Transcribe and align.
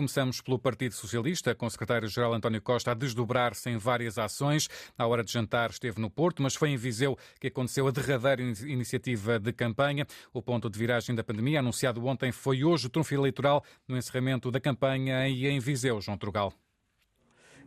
começamos 0.00 0.40
pelo 0.40 0.58
Partido 0.58 0.94
Socialista, 0.94 1.54
com 1.54 1.66
o 1.66 1.70
secretário-geral 1.70 2.32
António 2.32 2.62
Costa 2.62 2.92
a 2.92 2.94
desdobrar-se 2.94 3.68
em 3.68 3.76
várias 3.76 4.16
ações. 4.16 4.66
À 4.96 5.06
hora 5.06 5.22
de 5.22 5.30
jantar 5.30 5.68
esteve 5.68 6.00
no 6.00 6.08
Porto, 6.08 6.42
mas 6.42 6.54
foi 6.54 6.70
em 6.70 6.76
Viseu 6.78 7.18
que 7.38 7.48
aconteceu 7.48 7.86
a 7.86 7.90
derradeira 7.90 8.40
iniciativa 8.40 9.38
de 9.38 9.52
campanha. 9.52 10.06
O 10.32 10.40
ponto 10.40 10.70
de 10.70 10.78
viragem 10.78 11.14
da 11.14 11.22
pandemia, 11.22 11.60
anunciado 11.60 12.02
ontem, 12.06 12.32
foi 12.32 12.64
hoje 12.64 12.86
o 12.86 12.88
trunfo 12.88 13.12
eleitoral 13.12 13.62
no 13.86 13.94
encerramento 13.94 14.50
da 14.50 14.58
campanha 14.58 15.28
e 15.28 15.46
em 15.46 15.60
Viseu, 15.60 16.00
João 16.00 16.16
Trugal. 16.16 16.50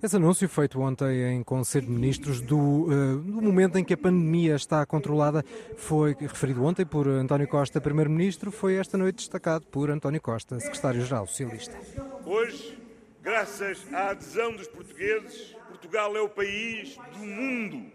Esse 0.03 0.17
anúncio, 0.17 0.49
feito 0.49 0.81
ontem 0.81 1.31
em 1.31 1.41
Conselho 1.41 1.87
de 1.87 1.93
Ministros, 1.93 2.41
do, 2.41 2.57
uh, 2.57 3.17
do, 3.19 3.41
momento 3.41 3.77
em 3.77 3.85
que 3.85 3.93
a 3.93 3.97
pandemia 3.97 4.53
está 4.53 4.85
controlada, 4.85 5.45
foi 5.77 6.13
referido 6.19 6.61
ontem 6.65 6.85
por 6.85 7.07
António 7.07 7.47
Costa, 7.47 7.79
Primeiro-Ministro, 7.79 8.51
foi 8.51 8.75
esta 8.75 8.97
noite 8.97 9.15
destacado 9.15 9.65
por 9.67 9.89
António 9.89 10.19
Costa, 10.19 10.59
Secretário-Geral 10.59 11.25
Socialista. 11.25 11.73
Hoje, 12.25 12.77
graças 13.21 13.81
à 13.93 14.09
adesão 14.09 14.51
dos 14.51 14.67
portugueses, 14.67 15.55
Portugal 15.69 16.17
é 16.17 16.21
o 16.21 16.27
país 16.27 16.97
do 17.13 17.19
mundo 17.19 17.89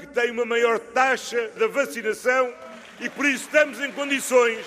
que 0.00 0.06
tem 0.08 0.32
uma 0.32 0.44
maior 0.44 0.80
taxa 0.80 1.48
de 1.56 1.68
vacinação 1.68 2.52
e 3.00 3.08
por 3.08 3.24
isso 3.24 3.44
estamos 3.44 3.78
em 3.78 3.92
condições 3.92 4.66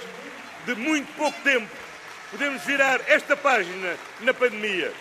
de 0.65 0.73
muito 0.75 1.13
pouco 1.17 1.37
tempo 1.43 1.67
podemos 2.31 2.63
virar 2.63 3.01
esta 3.07 3.35
página 3.35 3.95
na 4.21 4.33
pandemia. 4.33 4.91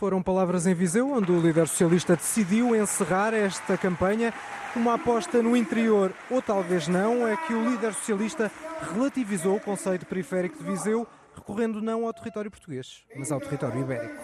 Foram 0.00 0.22
palavras 0.22 0.66
em 0.66 0.72
Viseu, 0.72 1.12
onde 1.12 1.30
o 1.30 1.38
líder 1.38 1.68
socialista 1.68 2.16
decidiu 2.16 2.74
encerrar 2.74 3.34
esta 3.34 3.76
campanha. 3.76 4.32
Uma 4.74 4.94
aposta 4.94 5.42
no 5.42 5.54
interior, 5.54 6.10
ou 6.30 6.40
talvez 6.40 6.88
não, 6.88 7.28
é 7.28 7.36
que 7.36 7.52
o 7.52 7.68
líder 7.68 7.92
socialista 7.92 8.50
relativizou 8.94 9.56
o 9.56 9.60
conceito 9.60 10.06
periférico 10.06 10.56
de 10.56 10.64
Viseu, 10.64 11.06
recorrendo 11.36 11.82
não 11.82 12.06
ao 12.06 12.14
território 12.14 12.50
português, 12.50 13.04
mas 13.14 13.30
ao 13.30 13.40
território 13.40 13.78
ibérico. 13.78 14.14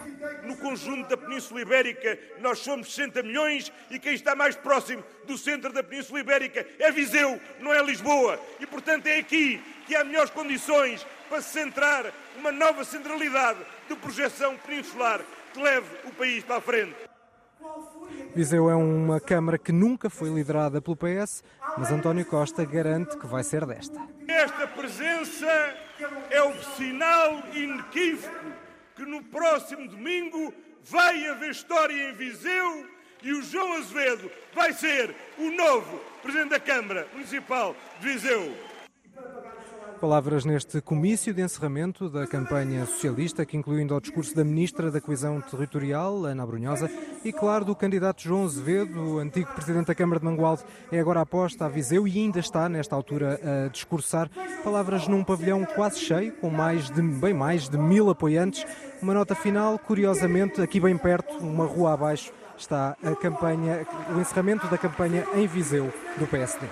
No 0.47 0.57
conjunto 0.57 1.09
da 1.09 1.15
Península 1.15 1.61
Ibérica, 1.61 2.17
nós 2.39 2.57
somos 2.57 2.95
60 2.95 3.21
milhões 3.21 3.71
e 3.91 3.99
quem 3.99 4.15
está 4.15 4.35
mais 4.35 4.55
próximo 4.55 5.03
do 5.27 5.37
centro 5.37 5.71
da 5.71 5.83
Península 5.83 6.21
Ibérica 6.21 6.65
é 6.79 6.91
Viseu, 6.91 7.39
não 7.59 7.71
é 7.71 7.83
Lisboa. 7.83 8.39
E, 8.59 8.65
portanto, 8.65 9.05
é 9.05 9.19
aqui 9.19 9.61
que 9.85 9.95
há 9.95 10.03
melhores 10.03 10.31
condições 10.31 11.05
para 11.29 11.39
centrar 11.39 12.11
uma 12.35 12.51
nova 12.51 12.83
centralidade 12.83 13.59
de 13.87 13.95
projeção 13.95 14.57
peninsular 14.65 15.21
que 15.57 15.63
leve 15.63 15.87
o 16.05 16.11
país 16.11 16.43
para 16.43 16.57
a 16.57 16.61
frente. 16.61 16.95
Viseu 18.35 18.69
é 18.69 18.75
uma 18.75 19.19
Câmara 19.19 19.57
que 19.57 19.71
nunca 19.71 20.09
foi 20.09 20.29
liderada 20.29 20.79
pelo 20.79 20.95
PS, 20.95 21.43
mas 21.75 21.91
António 21.91 22.23
Costa 22.25 22.63
garante 22.63 23.17
que 23.17 23.25
vai 23.25 23.43
ser 23.43 23.65
desta. 23.65 23.99
Esta 24.27 24.67
presença 24.67 25.47
é 26.29 26.43
o 26.43 26.53
sinal 26.75 27.41
inequívoco 27.53 28.35
que 28.95 29.03
no 29.03 29.23
próximo 29.23 29.87
domingo 29.87 30.53
vai 30.83 31.27
haver 31.27 31.49
história 31.49 32.09
em 32.09 32.13
Viseu 32.13 32.87
e 33.23 33.33
o 33.33 33.41
João 33.41 33.77
Azevedo 33.77 34.29
vai 34.53 34.71
ser 34.73 35.15
o 35.39 35.49
novo 35.49 35.99
Presidente 36.21 36.49
da 36.49 36.59
Câmara 36.59 37.07
Municipal 37.13 37.75
de 37.99 38.09
Viseu. 38.09 38.55
Palavras 39.99 40.45
neste 40.45 40.79
comício 40.79 41.33
de 41.33 41.41
encerramento 41.41 42.07
da 42.07 42.27
campanha 42.27 42.85
socialista, 42.85 43.43
que 43.43 43.57
incluindo 43.57 43.95
o 43.95 43.99
discurso 43.99 44.35
da 44.35 44.43
Ministra 44.43 44.91
da 44.91 45.01
Coesão 45.01 45.41
Territorial, 45.41 46.23
Ana 46.25 46.45
Brunhosa, 46.45 46.89
e 47.25 47.33
claro 47.33 47.65
do 47.65 47.75
candidato 47.75 48.21
João 48.21 48.45
Azevedo, 48.45 49.17
antigo 49.17 49.51
Presidente 49.53 49.87
da 49.87 49.95
Câmara 49.95 50.19
de 50.19 50.25
Mangualde, 50.25 50.63
é 50.91 50.99
agora 50.99 51.21
aposta 51.21 51.65
a 51.65 51.67
Viseu 51.67 52.07
e 52.07 52.19
ainda 52.19 52.39
está, 52.39 52.69
nesta 52.69 52.95
altura, 52.95 53.39
a 53.65 53.69
discursar. 53.69 54.29
Palavras 54.63 55.07
num 55.07 55.23
pavilhão 55.23 55.65
quase 55.65 55.99
cheio, 55.99 56.31
com 56.33 56.51
mais 56.51 56.91
de, 56.91 57.01
bem 57.01 57.33
mais 57.33 57.67
de 57.67 57.77
mil 57.77 58.11
apoiantes. 58.11 58.67
Uma 59.01 59.15
nota 59.15 59.33
final, 59.33 59.79
curiosamente, 59.79 60.61
aqui 60.61 60.79
bem 60.79 60.95
perto, 60.95 61.37
uma 61.39 61.65
rua 61.65 61.93
abaixo, 61.93 62.31
está 62.55 62.95
a 63.03 63.15
campanha, 63.15 63.85
o 64.15 64.19
encerramento 64.19 64.67
da 64.67 64.77
campanha 64.77 65.25
em 65.33 65.47
Viseu 65.47 65.91
do 66.17 66.27
PSD. 66.27 66.67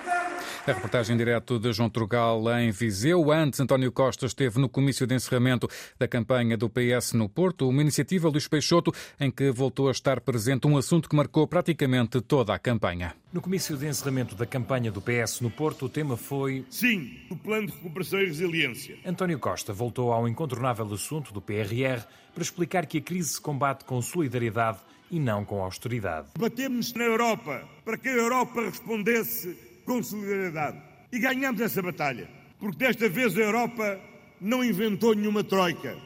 A 0.66 0.72
reportagem 0.72 1.16
direto 1.16 1.60
de 1.60 1.72
João 1.72 1.88
Trugal 1.88 2.42
em 2.58 2.72
Viseu. 2.72 3.30
Antes, 3.30 3.60
António 3.60 3.92
Costa 3.92 4.26
esteve 4.26 4.58
no 4.58 4.68
comício 4.68 5.06
de 5.06 5.14
encerramento 5.14 5.68
da 5.96 6.08
campanha 6.08 6.56
do 6.56 6.68
PS 6.68 7.12
no 7.12 7.28
Porto, 7.28 7.68
uma 7.68 7.82
iniciativa 7.82 8.28
Luís 8.28 8.48
Peixoto 8.48 8.92
em 9.20 9.30
que 9.30 9.48
voltou 9.52 9.86
a 9.86 9.92
estar 9.92 10.20
presente 10.20 10.66
um 10.66 10.76
assunto 10.76 11.08
que 11.08 11.14
marcou 11.14 11.46
praticamente 11.46 12.20
toda 12.20 12.52
a 12.52 12.58
campanha. 12.58 13.14
No 13.32 13.40
comício 13.40 13.76
de 13.76 13.86
encerramento 13.86 14.34
da 14.34 14.44
campanha 14.44 14.90
do 14.90 15.00
PS 15.00 15.40
no 15.40 15.52
Porto, 15.52 15.84
o 15.84 15.88
tema 15.88 16.16
foi 16.16 16.64
Sim, 16.68 17.16
o 17.30 17.36
Plano 17.36 17.68
de 17.68 17.72
Recuperação 17.72 18.20
e 18.20 18.26
Resiliência. 18.26 18.98
António 19.06 19.38
Costa 19.38 19.72
voltou 19.72 20.12
ao 20.12 20.26
incontornável 20.26 20.92
assunto 20.92 21.32
do 21.32 21.40
PRR 21.40 22.02
para 22.34 22.42
explicar 22.42 22.86
que 22.86 22.98
a 22.98 23.02
crise 23.02 23.34
se 23.34 23.40
combate 23.40 23.84
com 23.84 24.02
solidariedade 24.02 24.78
e 25.12 25.20
não 25.20 25.44
com 25.44 25.62
austeridade. 25.62 26.26
Batemos 26.36 26.92
na 26.92 27.04
Europa 27.04 27.62
para 27.84 27.96
que 27.96 28.08
a 28.08 28.12
Europa 28.12 28.62
respondesse 28.62 29.56
com 29.86 30.02
solidariedade. 30.02 30.76
E 31.10 31.18
ganhamos 31.18 31.60
essa 31.60 31.80
batalha, 31.80 32.28
porque 32.58 32.76
desta 32.76 33.08
vez 33.08 33.36
a 33.38 33.40
Europa 33.40 33.98
não 34.40 34.62
inventou 34.62 35.14
nenhuma 35.14 35.42
troika. 35.42 35.96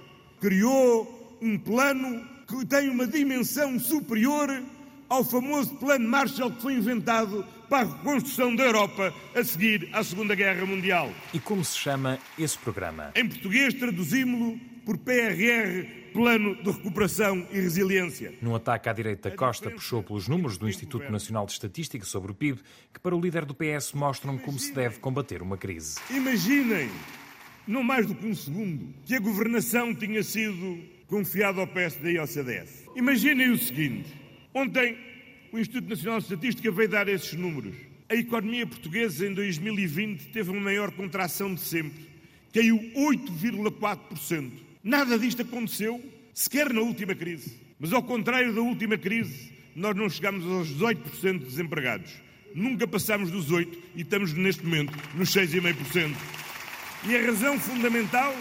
Criou 0.41 1.39
um 1.43 1.59
plano 1.59 2.25
que 2.47 2.65
tem 2.67 2.89
uma 2.89 3.07
dimensão 3.07 3.79
superior 3.81 4.63
ao 5.11 5.25
famoso 5.25 5.75
Plano 5.75 6.09
Marshall 6.09 6.53
que 6.53 6.63
foi 6.63 6.75
inventado 6.75 7.45
para 7.69 7.89
a 7.89 7.93
reconstrução 7.93 8.55
da 8.55 8.63
Europa 8.63 9.13
a 9.35 9.43
seguir 9.43 9.89
à 9.93 10.05
Segunda 10.05 10.37
Guerra 10.37 10.65
Mundial. 10.65 11.11
E 11.35 11.41
como 11.41 11.65
se 11.65 11.77
chama 11.77 12.19
esse 12.39 12.57
programa? 12.57 13.11
Em 13.17 13.29
português 13.29 13.75
traduzimos-lo 13.75 14.59
por 14.87 14.97
PRR 14.99 16.13
Plano 16.13 16.55
de 16.63 16.71
Recuperação 16.71 17.47
e 17.51 17.61
Resiliência. 17.61 18.35
Num 18.41 18.55
ataque 18.55 18.89
à 18.89 18.93
direita, 18.93 19.31
Costa 19.33 19.71
puxou 19.71 20.03
pelos 20.03 20.29
números 20.29 20.57
do 20.57 20.69
Instituto 20.69 21.11
Nacional 21.11 21.45
de 21.45 21.53
Estatística 21.53 22.05
sobre 22.05 22.31
o 22.31 22.35
PIB, 22.35 22.61
que 22.93 23.01
para 23.01 23.15
o 23.15 23.21
líder 23.21 23.45
do 23.45 23.55
PS 23.55 23.93
mostram 23.93 24.39
como 24.39 24.59
se 24.59 24.73
deve 24.73 24.99
combater 25.01 25.43
uma 25.43 25.57
crise. 25.57 26.01
Imaginem, 26.11 26.89
não 27.67 27.83
mais 27.83 28.07
do 28.07 28.15
que 28.15 28.27
um 28.27 28.35
segundo, 28.35 28.95
que 29.05 29.15
a 29.15 29.21
governação 29.21 29.95
tinha 29.95 30.23
sido 30.23 30.81
confiada 31.07 31.61
ao 31.61 31.67
PSD 31.67 32.13
e 32.13 32.19
ao 32.19 32.27
CDS. 32.27 32.89
Imaginem 32.97 33.51
o 33.51 33.59
seguinte: 33.59 34.20
ontem 34.55 34.97
o 35.53 35.59
Instituto 35.59 35.89
Nacional 35.89 36.19
de 36.19 36.25
Estatística 36.25 36.71
veio 36.71 36.89
dar 36.89 37.09
esses 37.09 37.33
números. 37.33 37.75
A 38.09 38.15
economia 38.15 38.67
portuguesa 38.67 39.27
em 39.27 39.35
2020 39.35 40.29
teve 40.33 40.51
uma 40.51 40.61
maior 40.61 40.91
contração 40.91 41.55
de 41.55 41.61
sempre, 41.61 42.07
caiu 42.53 42.77
8,4%. 42.97 44.51
Nada 44.83 45.19
disto 45.19 45.43
aconteceu, 45.43 46.03
sequer 46.33 46.73
na 46.73 46.81
última 46.81 47.15
crise. 47.15 47.61
Mas 47.79 47.93
ao 47.93 48.03
contrário 48.03 48.55
da 48.55 48.61
última 48.61 48.99
crise, 48.99 49.53
nós 49.75 49.95
não 49.97 50.09
chegamos 50.09 50.45
aos 50.45 50.69
18% 50.69 51.39
de 51.39 51.45
desempregados. 51.45 52.13
Nunca 52.55 52.87
passamos 52.87 53.31
dos 53.31 53.51
8% 53.51 53.79
e 53.95 54.03
estamos 54.03 54.33
neste 54.35 54.65
momento 54.65 54.93
nos 55.15 55.31
6,5%. 55.31 56.15
E 57.09 57.17
a 57.17 57.27
razão 57.27 57.59
fundamental 57.59 58.35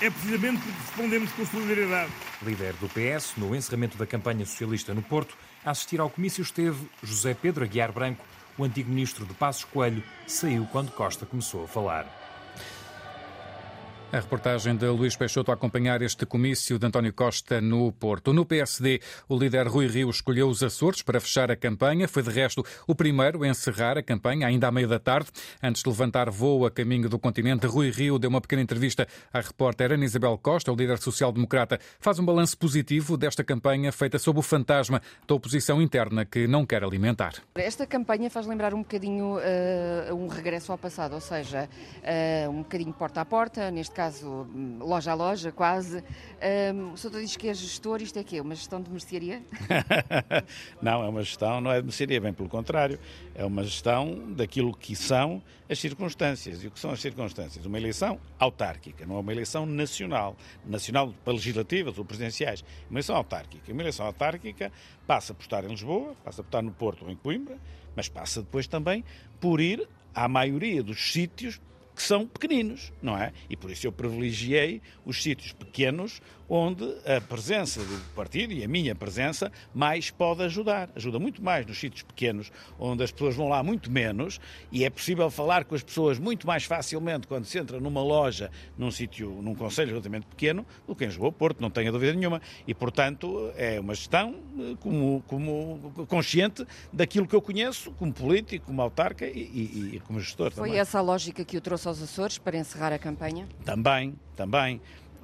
é 0.00 0.10
precisamente 0.10 0.60
porque 0.62 0.80
respondemos 0.80 1.32
com 1.32 1.46
solidariedade. 1.46 2.10
Líder 2.42 2.72
do 2.74 2.88
PS, 2.88 3.34
no 3.36 3.54
encerramento 3.54 3.98
da 3.98 4.06
campanha 4.06 4.46
socialista 4.46 4.94
no 4.94 5.02
Porto, 5.02 5.36
a 5.64 5.70
assistir 5.70 6.00
ao 6.00 6.10
comício 6.10 6.42
esteve 6.42 6.88
José 7.02 7.34
Pedro 7.34 7.64
Aguiar 7.64 7.92
Branco, 7.92 8.24
o 8.58 8.64
antigo 8.64 8.90
ministro 8.90 9.24
de 9.24 9.34
Passos 9.34 9.64
Coelho, 9.64 10.02
saiu 10.26 10.66
quando 10.70 10.92
Costa 10.92 11.26
começou 11.26 11.64
a 11.64 11.68
falar. 11.68 12.19
A 14.12 14.16
reportagem 14.16 14.74
de 14.74 14.86
Luís 14.86 15.14
Peixoto 15.14 15.52
a 15.52 15.54
acompanhar 15.54 16.02
este 16.02 16.26
comício 16.26 16.80
de 16.80 16.84
António 16.84 17.12
Costa 17.12 17.60
no 17.60 17.92
Porto. 17.92 18.32
No 18.32 18.44
PSD, 18.44 19.00
o 19.28 19.38
líder 19.38 19.68
Rui 19.68 19.86
Rio 19.86 20.10
escolheu 20.10 20.48
os 20.48 20.64
Açores 20.64 21.00
para 21.00 21.20
fechar 21.20 21.48
a 21.48 21.54
campanha. 21.54 22.08
Foi, 22.08 22.20
de 22.20 22.28
resto, 22.28 22.64
o 22.88 22.94
primeiro 22.96 23.44
a 23.44 23.46
encerrar 23.46 23.96
a 23.96 24.02
campanha, 24.02 24.48
ainda 24.48 24.66
à 24.66 24.72
meia 24.72 24.88
da 24.88 24.98
tarde. 24.98 25.30
Antes 25.62 25.84
de 25.84 25.88
levantar 25.88 26.28
voo 26.28 26.66
a 26.66 26.72
caminho 26.72 27.08
do 27.08 27.20
continente, 27.20 27.68
Rui 27.68 27.88
Rio 27.90 28.18
deu 28.18 28.30
uma 28.30 28.40
pequena 28.40 28.60
entrevista 28.60 29.06
à 29.32 29.40
repórter 29.40 29.92
Ana 29.92 30.04
Isabel 30.04 30.36
Costa, 30.38 30.72
o 30.72 30.74
líder 30.74 30.98
social-democrata. 30.98 31.78
Faz 32.00 32.18
um 32.18 32.24
balanço 32.24 32.58
positivo 32.58 33.16
desta 33.16 33.44
campanha 33.44 33.92
feita 33.92 34.18
sob 34.18 34.40
o 34.40 34.42
fantasma 34.42 35.00
da 35.24 35.36
oposição 35.36 35.80
interna 35.80 36.24
que 36.24 36.48
não 36.48 36.66
quer 36.66 36.82
alimentar. 36.82 37.34
Esta 37.54 37.86
campanha 37.86 38.28
faz 38.28 38.44
lembrar 38.44 38.74
um 38.74 38.80
bocadinho 38.80 39.36
uh, 39.36 40.14
um 40.16 40.26
regresso 40.26 40.72
ao 40.72 40.78
passado, 40.78 41.12
ou 41.12 41.20
seja, 41.20 41.68
uh, 42.02 42.50
um 42.50 42.62
bocadinho 42.62 42.92
porta 42.92 43.20
a 43.20 43.24
porta, 43.24 43.70
neste 43.70 43.94
caso 43.94 43.99
loja 44.80 45.12
a 45.12 45.14
loja, 45.14 45.52
quase. 45.52 46.02
Um, 46.74 46.92
o 46.92 46.96
senhor 46.96 47.20
diz 47.20 47.36
que 47.36 47.48
é 47.48 47.54
gestor, 47.54 48.00
isto 48.02 48.18
é 48.18 48.24
quê? 48.24 48.40
Uma 48.40 48.54
gestão 48.54 48.80
de 48.80 48.90
mercearia? 48.90 49.42
não, 50.80 51.04
é 51.04 51.08
uma 51.08 51.22
gestão, 51.22 51.60
não 51.60 51.70
é 51.70 51.80
de 51.80 51.84
mercearia, 51.86 52.20
bem 52.20 52.32
pelo 52.32 52.48
contrário. 52.48 52.98
É 53.34 53.44
uma 53.44 53.62
gestão 53.62 54.32
daquilo 54.32 54.74
que 54.74 54.96
são 54.96 55.42
as 55.68 55.78
circunstâncias. 55.78 56.62
E 56.64 56.66
o 56.66 56.70
que 56.70 56.80
são 56.80 56.90
as 56.90 57.00
circunstâncias? 57.00 57.64
Uma 57.64 57.78
eleição 57.78 58.18
autárquica, 58.38 59.06
não 59.06 59.16
é 59.16 59.20
uma 59.20 59.32
eleição 59.32 59.66
nacional. 59.66 60.36
Nacional 60.64 61.14
para 61.24 61.32
legislativas 61.32 61.98
ou 61.98 62.04
presidenciais. 62.04 62.64
Uma 62.88 62.96
eleição 62.96 63.16
autárquica. 63.16 63.72
Uma 63.72 63.82
eleição 63.82 64.06
autárquica 64.06 64.72
passa 65.06 65.34
por 65.34 65.42
estar 65.42 65.64
em 65.64 65.68
Lisboa, 65.68 66.14
passa 66.24 66.42
por 66.42 66.48
estar 66.48 66.62
no 66.62 66.72
Porto 66.72 67.04
ou 67.04 67.10
em 67.10 67.16
Coimbra, 67.16 67.58
mas 67.94 68.08
passa 68.08 68.42
depois 68.42 68.66
também 68.66 69.04
por 69.40 69.60
ir 69.60 69.88
à 70.14 70.28
maioria 70.28 70.82
dos 70.82 71.12
sítios 71.12 71.60
que 72.00 72.06
são 72.06 72.26
pequeninos, 72.26 72.90
não 73.02 73.16
é? 73.16 73.30
E 73.50 73.54
por 73.54 73.70
isso 73.70 73.86
eu 73.86 73.92
privilegiei 73.92 74.80
os 75.04 75.22
sítios 75.22 75.52
pequenos 75.52 76.22
onde 76.50 76.84
a 77.06 77.20
presença 77.20 77.80
do 77.80 78.00
partido 78.12 78.52
e 78.52 78.64
a 78.64 78.68
minha 78.68 78.92
presença 78.92 79.52
mais 79.72 80.10
pode 80.10 80.42
ajudar. 80.42 80.90
Ajuda 80.96 81.20
muito 81.20 81.40
mais 81.40 81.64
nos 81.64 81.78
sítios 81.78 82.02
pequenos, 82.02 82.50
onde 82.76 83.04
as 83.04 83.12
pessoas 83.12 83.36
vão 83.36 83.48
lá 83.48 83.62
muito 83.62 83.88
menos 83.88 84.40
e 84.72 84.84
é 84.84 84.90
possível 84.90 85.30
falar 85.30 85.64
com 85.64 85.76
as 85.76 85.82
pessoas 85.82 86.18
muito 86.18 86.48
mais 86.48 86.64
facilmente 86.64 87.28
quando 87.28 87.44
se 87.44 87.56
entra 87.56 87.78
numa 87.78 88.02
loja, 88.02 88.50
num 88.76 88.90
sítio, 88.90 89.30
num 89.40 89.54
conselho 89.54 89.90
relativamente 89.90 90.26
pequeno, 90.26 90.66
do 90.88 90.96
que 90.96 91.04
em 91.04 91.06
Lisboa, 91.06 91.30
Porto, 91.30 91.60
não 91.60 91.70
tenha 91.70 91.92
dúvida 91.92 92.12
nenhuma. 92.12 92.42
E, 92.66 92.74
portanto, 92.74 93.52
é 93.56 93.78
uma 93.78 93.94
gestão 93.94 94.34
eh, 94.58 94.76
como, 94.80 95.22
como 95.28 95.92
consciente 96.08 96.66
daquilo 96.92 97.28
que 97.28 97.34
eu 97.36 97.40
conheço 97.40 97.92
como 97.92 98.12
político, 98.12 98.66
como 98.66 98.82
autarca 98.82 99.24
e, 99.24 99.38
e, 99.38 99.90
e 99.96 100.00
como 100.00 100.18
gestor 100.18 100.50
Foi 100.50 100.68
também. 100.68 100.80
essa 100.80 100.98
a 100.98 101.02
lógica 101.02 101.44
que 101.44 101.56
o 101.56 101.60
trouxe 101.60 101.86
aos 101.86 102.02
Açores 102.02 102.38
para 102.38 102.58
encerrar 102.58 102.92
a 102.92 102.98
campanha? 102.98 103.46
Também, 103.64 104.14
também. 104.34 104.80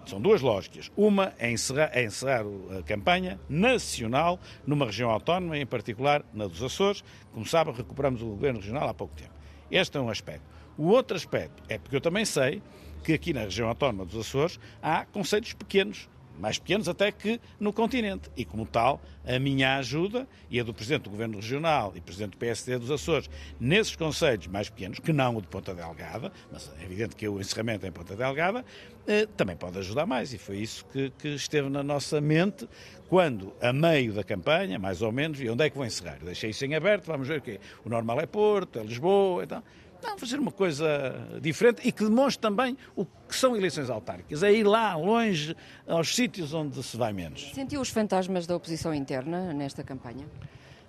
São 0.07 0.21
duas 0.21 0.41
lógicas. 0.41 0.91
Uma 0.97 1.35
é 1.37 1.51
encerrar, 1.51 1.91
é 1.93 2.05
encerrar 2.05 2.45
a 2.79 2.83
campanha 2.85 3.41
nacional 3.49 4.39
numa 4.65 4.87
região 4.87 5.11
autónoma, 5.11 5.59
em 5.59 5.67
particular 5.67 6.25
na 6.33 6.47
dos 6.47 6.63
Açores. 6.63 7.03
Como 7.33 7.45
sabem, 7.45 7.75
recuperamos 7.75 8.23
o 8.23 8.27
governo 8.27 8.61
regional 8.61 8.89
há 8.89 8.95
pouco 8.95 9.15
tempo. 9.17 9.33
Este 9.69 9.99
é 9.99 10.01
um 10.01 10.09
aspecto. 10.09 10.45
O 10.79 10.89
outro 10.89 11.17
aspecto 11.17 11.61
é 11.69 11.77
porque 11.77 11.97
eu 11.97 12.01
também 12.01 12.25
sei 12.25 12.63
que 13.03 13.13
aqui 13.13 13.33
na 13.33 13.43
região 13.43 13.69
autónoma 13.69 14.05
dos 14.05 14.17
Açores 14.17 14.61
há 14.81 15.05
conselhos 15.07 15.53
pequenos, 15.55 16.09
mais 16.39 16.59
pequenos 16.59 16.89
até 16.89 17.11
que 17.11 17.41
no 17.59 17.73
continente. 17.73 18.31
E, 18.37 18.45
como 18.45 18.67
tal, 18.67 19.01
a 19.27 19.39
minha 19.39 19.77
ajuda 19.77 20.27
e 20.51 20.61
a 20.61 20.63
do 20.63 20.73
Presidente 20.73 21.03
do 21.03 21.11
Governo 21.11 21.37
Regional 21.37 21.93
e 21.95 22.01
Presidente 22.01 22.33
do 22.33 22.37
PSD 22.39 22.79
dos 22.79 22.91
Açores, 22.91 23.29
nesses 23.59 23.97
conselhos 23.97 24.47
mais 24.47 24.69
pequenos, 24.69 24.99
que 24.99 25.13
não 25.13 25.37
o 25.37 25.41
de 25.41 25.49
Ponta 25.49 25.75
Delgada, 25.75 26.33
mas 26.53 26.73
é 26.81 26.85
evidente 26.85 27.17
que 27.17 27.29
o 27.29 27.41
encerramento 27.41 27.85
é 27.85 27.89
em 27.89 27.93
Ponta 27.93 28.15
Delgada, 28.15 28.65
eh, 29.07 29.27
também 29.37 29.57
pode 29.57 29.79
ajudar 29.79 30.07
mais. 30.07 30.33
E 30.33 30.39
foi 30.39 30.59
isso 30.59 30.85
que, 30.87 31.11
que, 31.11 31.29
esteve 31.29 31.69
na 31.69 31.83
nossa 31.83 32.21
mente 32.21 32.69
quando, 33.09 33.53
a 33.61 33.73
meio 33.73 34.13
da 34.13 34.25
campanha, 34.25 34.79
mais 34.79 35.03
ou 35.03 35.13
menos, 35.13 35.41
e 35.41 35.49
onde 35.49 35.65
é 35.65 35.71
que 35.71 35.77
vou 35.77 35.87
encerrar? 35.87 36.19
Eu 36.21 36.27
deixei 36.27 36.51
isso 36.51 36.65
em 36.65 36.75
aberto, 36.75 37.07
vamos 37.07 37.29
ver 37.29 37.39
o 37.39 37.43
quê? 37.43 37.61
O 37.85 37.89
normal 37.89 38.21
é 38.21 38.27
Porto, 38.27 38.79
é 38.79 38.83
Lisboa 38.83 39.45
e 39.45 39.47
tal. 39.47 39.63
Não, 40.03 40.19
fazer 40.19 40.39
uma 40.39 40.53
coisa 40.53 41.15
diferente 41.41 41.81
e 41.87 41.93
que 41.93 42.05
demonstre 42.05 42.41
também 42.41 42.77
o 42.95 43.05
que 43.05 43.35
são 43.35 43.57
eleições 43.57 43.91
autárquicas. 43.91 44.43
É 44.43 44.53
ir 44.53 44.65
lá, 44.65 44.95
longe, 44.97 45.57
aos 45.87 46.15
sítios 46.15 46.53
onde 46.55 46.83
se 46.83 46.97
vai 46.97 47.13
menos. 47.13 47.51
Sentiu 47.55 47.81
os 47.81 47.89
fantasmas 47.89 48.47
da 48.47 48.55
oposição 48.57 48.95
interna 48.95 49.53
nesta 49.53 49.83
campanha? 49.83 50.27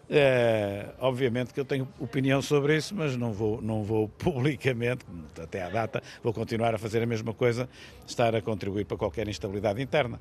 É, 0.09 0.93
obviamente 0.99 1.53
que 1.53 1.59
eu 1.59 1.65
tenho 1.65 1.87
opinião 1.99 2.41
sobre 2.41 2.77
isso, 2.77 2.95
mas 2.95 3.17
não 3.17 3.33
vou, 3.33 3.61
não 3.61 3.83
vou 3.83 4.07
publicamente, 4.17 5.05
até 5.41 5.61
à 5.61 5.69
data, 5.69 6.01
vou 6.23 6.33
continuar 6.33 6.73
a 6.73 6.77
fazer 6.77 7.03
a 7.03 7.05
mesma 7.05 7.33
coisa, 7.33 7.67
estar 8.05 8.33
a 8.35 8.41
contribuir 8.41 8.85
para 8.85 8.97
qualquer 8.97 9.27
instabilidade 9.27 9.81
interna. 9.81 10.19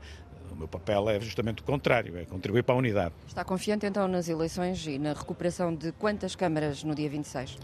O 0.50 0.56
meu 0.56 0.66
papel 0.66 1.08
é 1.10 1.20
justamente 1.20 1.60
o 1.60 1.64
contrário, 1.64 2.16
é 2.16 2.24
contribuir 2.24 2.62
para 2.62 2.74
a 2.74 2.78
unidade. 2.78 3.14
Está 3.28 3.44
confiante 3.44 3.84
então 3.84 4.08
nas 4.08 4.28
eleições 4.28 4.86
e 4.86 4.98
na 4.98 5.12
recuperação 5.12 5.74
de 5.74 5.92
quantas 5.92 6.34
câmaras 6.34 6.82
no 6.82 6.94
dia 6.94 7.10
26? 7.10 7.58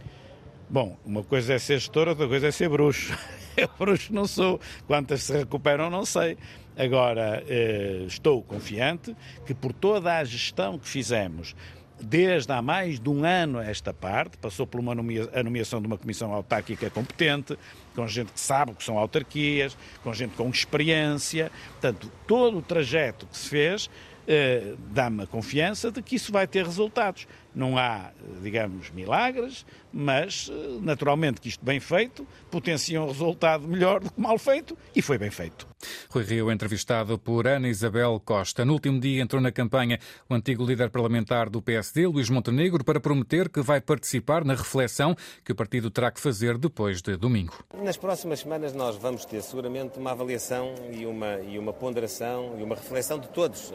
Bom, 0.72 0.96
uma 1.04 1.22
coisa 1.22 1.52
é 1.52 1.58
ser 1.58 1.78
gestor, 1.78 2.08
outra 2.08 2.26
coisa 2.26 2.46
é 2.46 2.50
ser 2.50 2.66
bruxo. 2.66 3.12
Eu 3.54 3.68
bruxo 3.78 4.10
não 4.10 4.26
sou. 4.26 4.58
Quantas 4.86 5.24
se 5.24 5.36
recuperam, 5.36 5.90
não 5.90 6.06
sei. 6.06 6.38
Agora, 6.74 7.44
eh, 7.46 8.04
estou 8.06 8.42
confiante 8.42 9.14
que 9.44 9.52
por 9.52 9.74
toda 9.74 10.16
a 10.16 10.24
gestão 10.24 10.78
que 10.78 10.88
fizemos, 10.88 11.54
desde 12.00 12.50
há 12.54 12.62
mais 12.62 12.98
de 12.98 13.10
um 13.10 13.22
ano 13.22 13.58
a 13.58 13.66
esta 13.66 13.92
parte, 13.92 14.38
passou 14.38 14.66
por 14.66 14.80
uma 14.80 14.94
nomea, 14.94 15.28
a 15.34 15.42
nomeação 15.42 15.78
de 15.78 15.86
uma 15.86 15.98
comissão 15.98 16.32
autárquica 16.32 16.88
competente, 16.88 17.58
com 17.94 18.08
gente 18.08 18.32
que 18.32 18.40
sabe 18.40 18.72
que 18.72 18.82
são 18.82 18.96
autarquias, 18.96 19.76
com 20.02 20.10
gente 20.14 20.34
com 20.36 20.48
experiência. 20.48 21.52
Portanto, 21.72 22.10
todo 22.26 22.56
o 22.56 22.62
trajeto 22.62 23.26
que 23.26 23.36
se 23.36 23.50
fez 23.50 23.90
eh, 24.26 24.74
dá-me 24.90 25.24
a 25.24 25.26
confiança 25.26 25.90
de 25.90 26.00
que 26.00 26.16
isso 26.16 26.32
vai 26.32 26.46
ter 26.46 26.64
resultados. 26.64 27.26
Não 27.54 27.76
há, 27.76 28.10
digamos, 28.42 28.90
milagres, 28.90 29.66
mas 29.92 30.50
eh, 30.50 30.78
naturalmente 30.80 31.40
que 31.40 31.48
isto 31.48 31.64
bem 31.64 31.78
feito 31.78 32.26
potencia 32.50 33.00
um 33.02 33.06
resultado 33.06 33.68
melhor 33.68 34.00
do 34.00 34.10
que 34.10 34.20
mal 34.20 34.38
feito 34.38 34.76
e 34.96 35.02
foi 35.02 35.18
bem 35.18 35.30
feito. 35.30 35.66
Rui 36.08 36.24
Rio, 36.24 36.50
entrevistado 36.50 37.18
por 37.18 37.46
Ana 37.46 37.68
Isabel 37.68 38.20
Costa. 38.24 38.64
No 38.64 38.72
último 38.72 38.98
dia 39.00 39.22
entrou 39.22 39.40
na 39.40 39.52
campanha 39.52 39.98
o 40.28 40.34
antigo 40.34 40.64
líder 40.64 40.90
parlamentar 40.90 41.50
do 41.50 41.60
PSD, 41.60 42.06
Luís 42.06 42.30
Montenegro, 42.30 42.84
para 42.84 43.00
prometer 43.00 43.48
que 43.48 43.60
vai 43.60 43.80
participar 43.80 44.44
na 44.44 44.54
reflexão 44.54 45.14
que 45.44 45.52
o 45.52 45.54
partido 45.54 45.90
terá 45.90 46.10
que 46.10 46.20
fazer 46.20 46.56
depois 46.56 47.02
de 47.02 47.16
domingo. 47.16 47.64
Nas 47.82 47.96
próximas 47.96 48.40
semanas 48.40 48.72
nós 48.72 48.96
vamos 48.96 49.24
ter 49.24 49.42
seguramente 49.42 49.98
uma 49.98 50.12
avaliação 50.12 50.74
e 50.92 51.04
uma, 51.04 51.40
e 51.40 51.58
uma 51.58 51.72
ponderação 51.72 52.56
e 52.58 52.62
uma 52.62 52.74
reflexão 52.74 53.18
de 53.18 53.28
todos. 53.28 53.72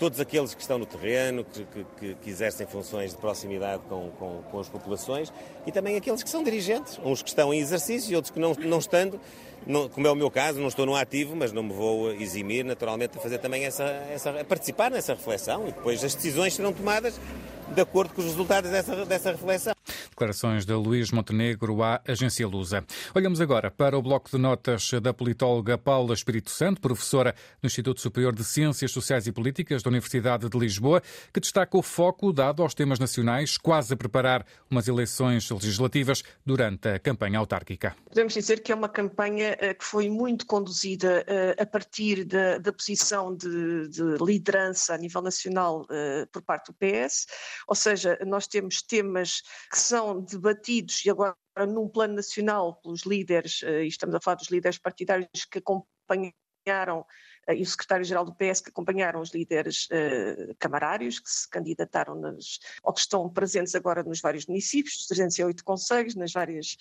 Todos 0.00 0.18
aqueles 0.18 0.54
que 0.54 0.62
estão 0.62 0.78
no 0.78 0.86
terreno, 0.86 1.44
que, 1.44 1.66
que, 1.98 2.14
que 2.14 2.30
exercem 2.30 2.66
funções 2.66 3.10
de 3.10 3.18
proximidade 3.18 3.82
com, 3.86 4.10
com, 4.18 4.42
com, 4.50 4.58
as 4.58 4.66
populações 4.66 5.30
e 5.66 5.70
também 5.70 5.94
aqueles 5.94 6.22
que 6.22 6.30
são 6.30 6.42
dirigentes, 6.42 6.98
uns 7.04 7.22
que 7.22 7.28
estão 7.28 7.52
em 7.52 7.60
exercício 7.60 8.10
e 8.10 8.16
outros 8.16 8.32
que 8.32 8.40
não, 8.40 8.54
não 8.54 8.78
estando, 8.78 9.20
não, 9.66 9.90
como 9.90 10.06
é 10.06 10.10
o 10.10 10.14
meu 10.14 10.30
caso, 10.30 10.58
não 10.58 10.68
estou 10.68 10.86
no 10.86 10.96
ativo, 10.96 11.36
mas 11.36 11.52
não 11.52 11.62
me 11.62 11.74
vou 11.74 12.12
eximir 12.12 12.64
naturalmente 12.64 13.18
a 13.18 13.20
fazer 13.20 13.36
também 13.38 13.66
essa, 13.66 13.84
essa 13.84 14.40
a 14.40 14.44
participar 14.44 14.90
nessa 14.90 15.12
reflexão 15.12 15.68
e 15.68 15.72
depois 15.72 16.02
as 16.02 16.14
decisões 16.14 16.54
serão 16.54 16.72
tomadas 16.72 17.20
de 17.68 17.80
acordo 17.82 18.14
com 18.14 18.22
os 18.22 18.26
resultados 18.26 18.70
dessa, 18.70 19.04
dessa 19.04 19.32
reflexão. 19.32 19.74
Declarações 20.20 20.66
de 20.66 20.74
Luís 20.74 21.10
Montenegro 21.10 21.82
à 21.82 21.98
agência 22.06 22.46
Lusa. 22.46 22.84
Olhamos 23.14 23.40
agora 23.40 23.70
para 23.70 23.96
o 23.96 24.02
bloco 24.02 24.28
de 24.30 24.36
notas 24.36 24.90
da 25.00 25.14
politóloga 25.14 25.78
Paula 25.78 26.12
Espírito 26.12 26.50
Santo, 26.50 26.78
professora 26.78 27.34
no 27.62 27.66
Instituto 27.66 28.02
Superior 28.02 28.34
de 28.34 28.44
Ciências 28.44 28.90
Sociais 28.90 29.26
e 29.26 29.32
Políticas 29.32 29.82
da 29.82 29.88
Universidade 29.88 30.46
de 30.46 30.58
Lisboa, 30.58 31.02
que 31.32 31.40
destaca 31.40 31.74
o 31.74 31.80
foco 31.80 32.34
dado 32.34 32.62
aos 32.62 32.74
temas 32.74 32.98
nacionais, 32.98 33.56
quase 33.56 33.94
a 33.94 33.96
preparar 33.96 34.44
umas 34.70 34.88
eleições 34.88 35.48
legislativas 35.50 36.22
durante 36.44 36.86
a 36.88 36.98
campanha 36.98 37.38
autárquica. 37.38 37.96
Podemos 38.06 38.34
dizer 38.34 38.62
que 38.62 38.72
é 38.72 38.74
uma 38.74 38.90
campanha 38.90 39.56
eh, 39.58 39.72
que 39.72 39.84
foi 39.86 40.10
muito 40.10 40.44
conduzida 40.44 41.24
eh, 41.26 41.56
a 41.58 41.64
partir 41.64 42.26
da, 42.26 42.58
da 42.58 42.74
posição 42.74 43.34
de, 43.34 43.88
de, 43.88 44.22
liderança 44.22 44.92
a 44.92 44.98
nível 44.98 45.22
nacional 45.22 45.86
eh, 45.90 46.26
por 46.30 46.42
parte 46.42 46.70
do 46.70 46.74
PS, 46.74 47.26
ou 47.66 47.74
seja, 47.74 48.18
nós 48.26 48.46
temos 48.46 48.82
temas 48.82 49.40
que 49.70 49.78
são 49.78 50.09
debatidos 50.18 51.04
e 51.04 51.10
agora 51.10 51.36
num 51.68 51.88
plano 51.88 52.14
nacional 52.14 52.80
pelos 52.80 53.02
líderes, 53.02 53.62
e 53.62 53.86
estamos 53.86 54.14
a 54.14 54.20
falar 54.20 54.36
dos 54.36 54.48
líderes 54.48 54.78
partidários 54.78 55.44
que 55.50 55.58
acompanharam 55.58 57.00
eh, 57.00 57.04
e 57.48 57.62
o 57.62 57.66
secretário-geral 57.66 58.24
do 58.24 58.34
PS 58.34 58.60
que 58.60 58.70
acompanharam 58.70 59.20
os 59.20 59.30
líderes 59.30 59.86
uh, 59.86 60.54
camarários 60.58 61.18
que 61.18 61.30
se 61.30 61.48
candidataram 61.48 62.14
nas, 62.14 62.58
ou 62.82 62.92
que 62.92 63.00
estão 63.00 63.28
presentes 63.28 63.74
agora 63.74 64.02
nos 64.02 64.20
vários 64.20 64.46
municípios, 64.46 65.06
308 65.06 65.64
conselhos, 65.64 66.14
nas 66.14 66.32
várias 66.32 66.76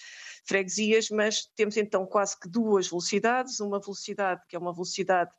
freguesias, 0.45 1.09
mas 1.09 1.45
temos 1.55 1.77
então 1.77 2.05
quase 2.05 2.39
que 2.39 2.47
duas 2.47 2.87
velocidades, 2.87 3.59
uma 3.59 3.79
velocidade 3.79 4.41
que 4.47 4.55
é 4.55 4.59
uma 4.59 4.73
velocidade 4.73 5.31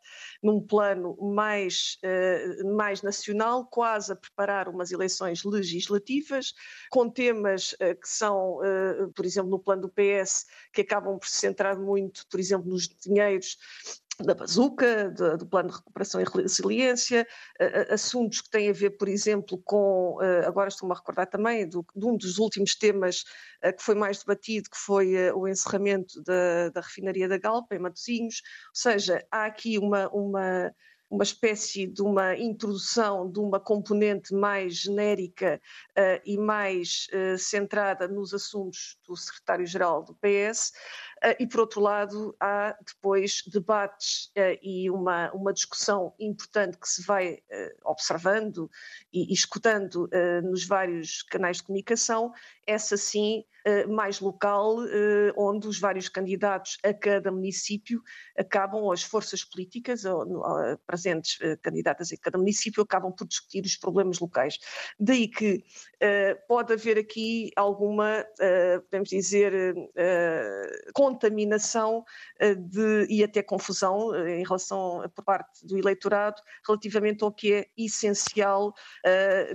num 0.42 0.61
plano 0.61 1.16
mais, 1.21 1.99
uh, 2.04 2.75
mais 2.75 3.02
nacional, 3.02 3.66
quase 3.66 4.12
a 4.12 4.16
preparar 4.16 4.68
umas 4.68 4.90
eleições 4.90 5.45
legislativas, 5.45 6.54
com 6.90 7.09
temas 7.09 7.75
que 8.00 8.09
são, 8.09 8.59
por 9.14 9.25
exemplo, 9.25 9.50
no 9.50 9.59
plano 9.59 9.83
do 9.83 9.88
PS, 9.88 10.47
que 10.73 10.80
acabam 10.80 11.18
por 11.18 11.28
se 11.28 11.37
centrar 11.37 11.78
muito, 11.78 12.26
por 12.28 12.40
exemplo, 12.40 12.68
nos 12.71 12.88
dinheiros 12.88 13.59
da 14.25 14.35
bazuca, 14.35 15.11
do, 15.11 15.39
do, 15.39 15.47
plano 15.47 15.71
de 15.71 15.77
recuperação 15.77 16.21
e 16.21 16.25
resiliência, 16.25 17.27
assuntos 17.91 18.41
que 18.41 18.50
têm 18.50 18.71
a 18.71 18.73
ver, 18.73 18.91
por 18.91 19.09
exemplo, 19.09 19.59
com, 19.65 20.17
uh, 20.17 20.47
agora 20.47 20.69
estou-me 20.69 20.95
a 20.95 20.99
recordar 20.99 21.27
também, 21.27 21.69
do, 21.69 21.85
de 21.95 22.07
um 22.07 22.17
dos 22.17 22.39
últimos 22.39 22.75
temas 22.75 23.25
uh, 23.65 23.75
que 23.77 23.83
foi 23.83 23.95
mais 23.95 24.19
debatido, 24.19 24.71
que 24.71 24.77
foi 24.77 25.31
o 25.33 25.47
encerramento 25.49 26.23
da, 26.23 26.71
da 26.71 26.81
refinaria 26.81 27.29
da 27.29 27.39
Galpa, 27.39 27.75
em 27.75 27.79
Matosinhos, 27.79 28.43
ou 28.69 28.75
seja, 28.75 29.25
há 29.31 29.47
aqui 29.47 29.79
uma, 29.79 30.09
uma 30.09 30.75
uma 31.11 31.25
espécie 31.25 31.88
de 31.88 32.02
uma 32.02 32.37
introdução 32.37 33.29
de 33.31 33.40
uma 33.40 33.59
componente 33.59 34.33
mais 34.33 34.76
genérica 34.76 35.61
uh, 35.90 36.23
e 36.25 36.38
mais 36.38 37.09
uh, 37.12 37.37
centrada 37.37 38.07
nos 38.07 38.33
assuntos 38.33 38.97
do 39.05 39.17
secretário-geral 39.17 40.05
do 40.05 40.14
PS, 40.14 40.73
uh, 41.25 41.35
e 41.40 41.49
por 41.49 41.61
outro 41.61 41.81
lado 41.81 42.35
há 42.38 42.76
depois 42.87 43.43
debates 43.49 44.31
e 44.62 44.88
uma, 44.88 45.33
uma 45.33 45.52
discussão 45.52 46.14
importante 46.19 46.79
que 46.79 46.88
se 46.88 47.05
vai 47.05 47.38
observando 47.85 48.71
e, 49.12 49.31
e 49.31 49.35
escutando 49.35 50.09
nos 50.45 50.64
vários 50.67 51.23
canais 51.23 51.57
de 51.57 51.64
comunicação, 51.64 52.33
essa 52.67 52.97
sim 52.97 53.45
eh, 53.64 53.87
mais 53.87 54.21
local, 54.21 54.83
eh, 54.87 55.33
onde 55.37 55.69
os 55.69 55.79
vários 55.79 56.09
candidatos 56.09 56.79
a 56.83 56.95
cada 56.95 57.31
município 57.31 58.02
acabam, 58.37 58.81
ou 58.83 58.93
as 58.93 59.02
forças 59.02 59.45
políticas 59.45 60.05
presentes 61.00 61.38
eh, 61.40 61.57
candidatas 61.57 62.12
em 62.12 62.16
cada 62.16 62.37
município, 62.37 62.83
acabam 62.83 63.12
por 63.12 63.26
discutir 63.26 63.64
os 63.64 63.76
problemas 63.76 64.19
locais. 64.19 64.59
Daí 64.99 65.28
que 65.28 65.64
pode 66.49 66.73
haver 66.73 66.99
aqui 66.99 67.50
alguma, 67.54 68.25
podemos 68.85 69.11
dizer, 69.11 69.52
contaminação 70.95 72.04
de, 72.40 73.07
e 73.09 73.23
até 73.23 73.42
confusão 73.42 74.14
em 74.26 74.42
relação 74.42 75.09
por 75.14 75.25
parte 75.25 75.66
do 75.66 75.78
eleitorado 75.78 76.40
relativamente 76.66 77.23
ao 77.23 77.33
que 77.33 77.52
é 77.52 77.66
essencial 77.76 78.75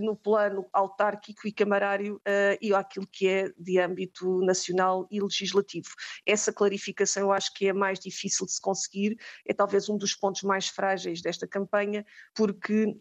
no 0.01 0.15
plano 0.15 0.67
autárquico 0.71 1.47
e 1.47 1.51
camarário 1.51 2.21
e 2.61 2.73
àquilo 2.73 3.07
que 3.07 3.27
é 3.27 3.51
de 3.57 3.79
âmbito 3.79 4.41
nacional 4.41 5.07
e 5.09 5.19
legislativo. 5.19 5.89
Essa 6.25 6.53
clarificação 6.53 7.23
eu 7.23 7.31
acho 7.31 7.53
que 7.53 7.67
é 7.67 7.73
mais 7.73 7.99
difícil 7.99 8.45
de 8.45 8.53
se 8.53 8.61
conseguir, 8.61 9.17
é 9.45 9.53
talvez 9.53 9.89
um 9.89 9.97
dos 9.97 10.13
pontos 10.13 10.43
mais 10.43 10.67
frágeis 10.67 11.21
desta 11.21 11.34
campanha, 11.47 12.05
porque 12.33 12.97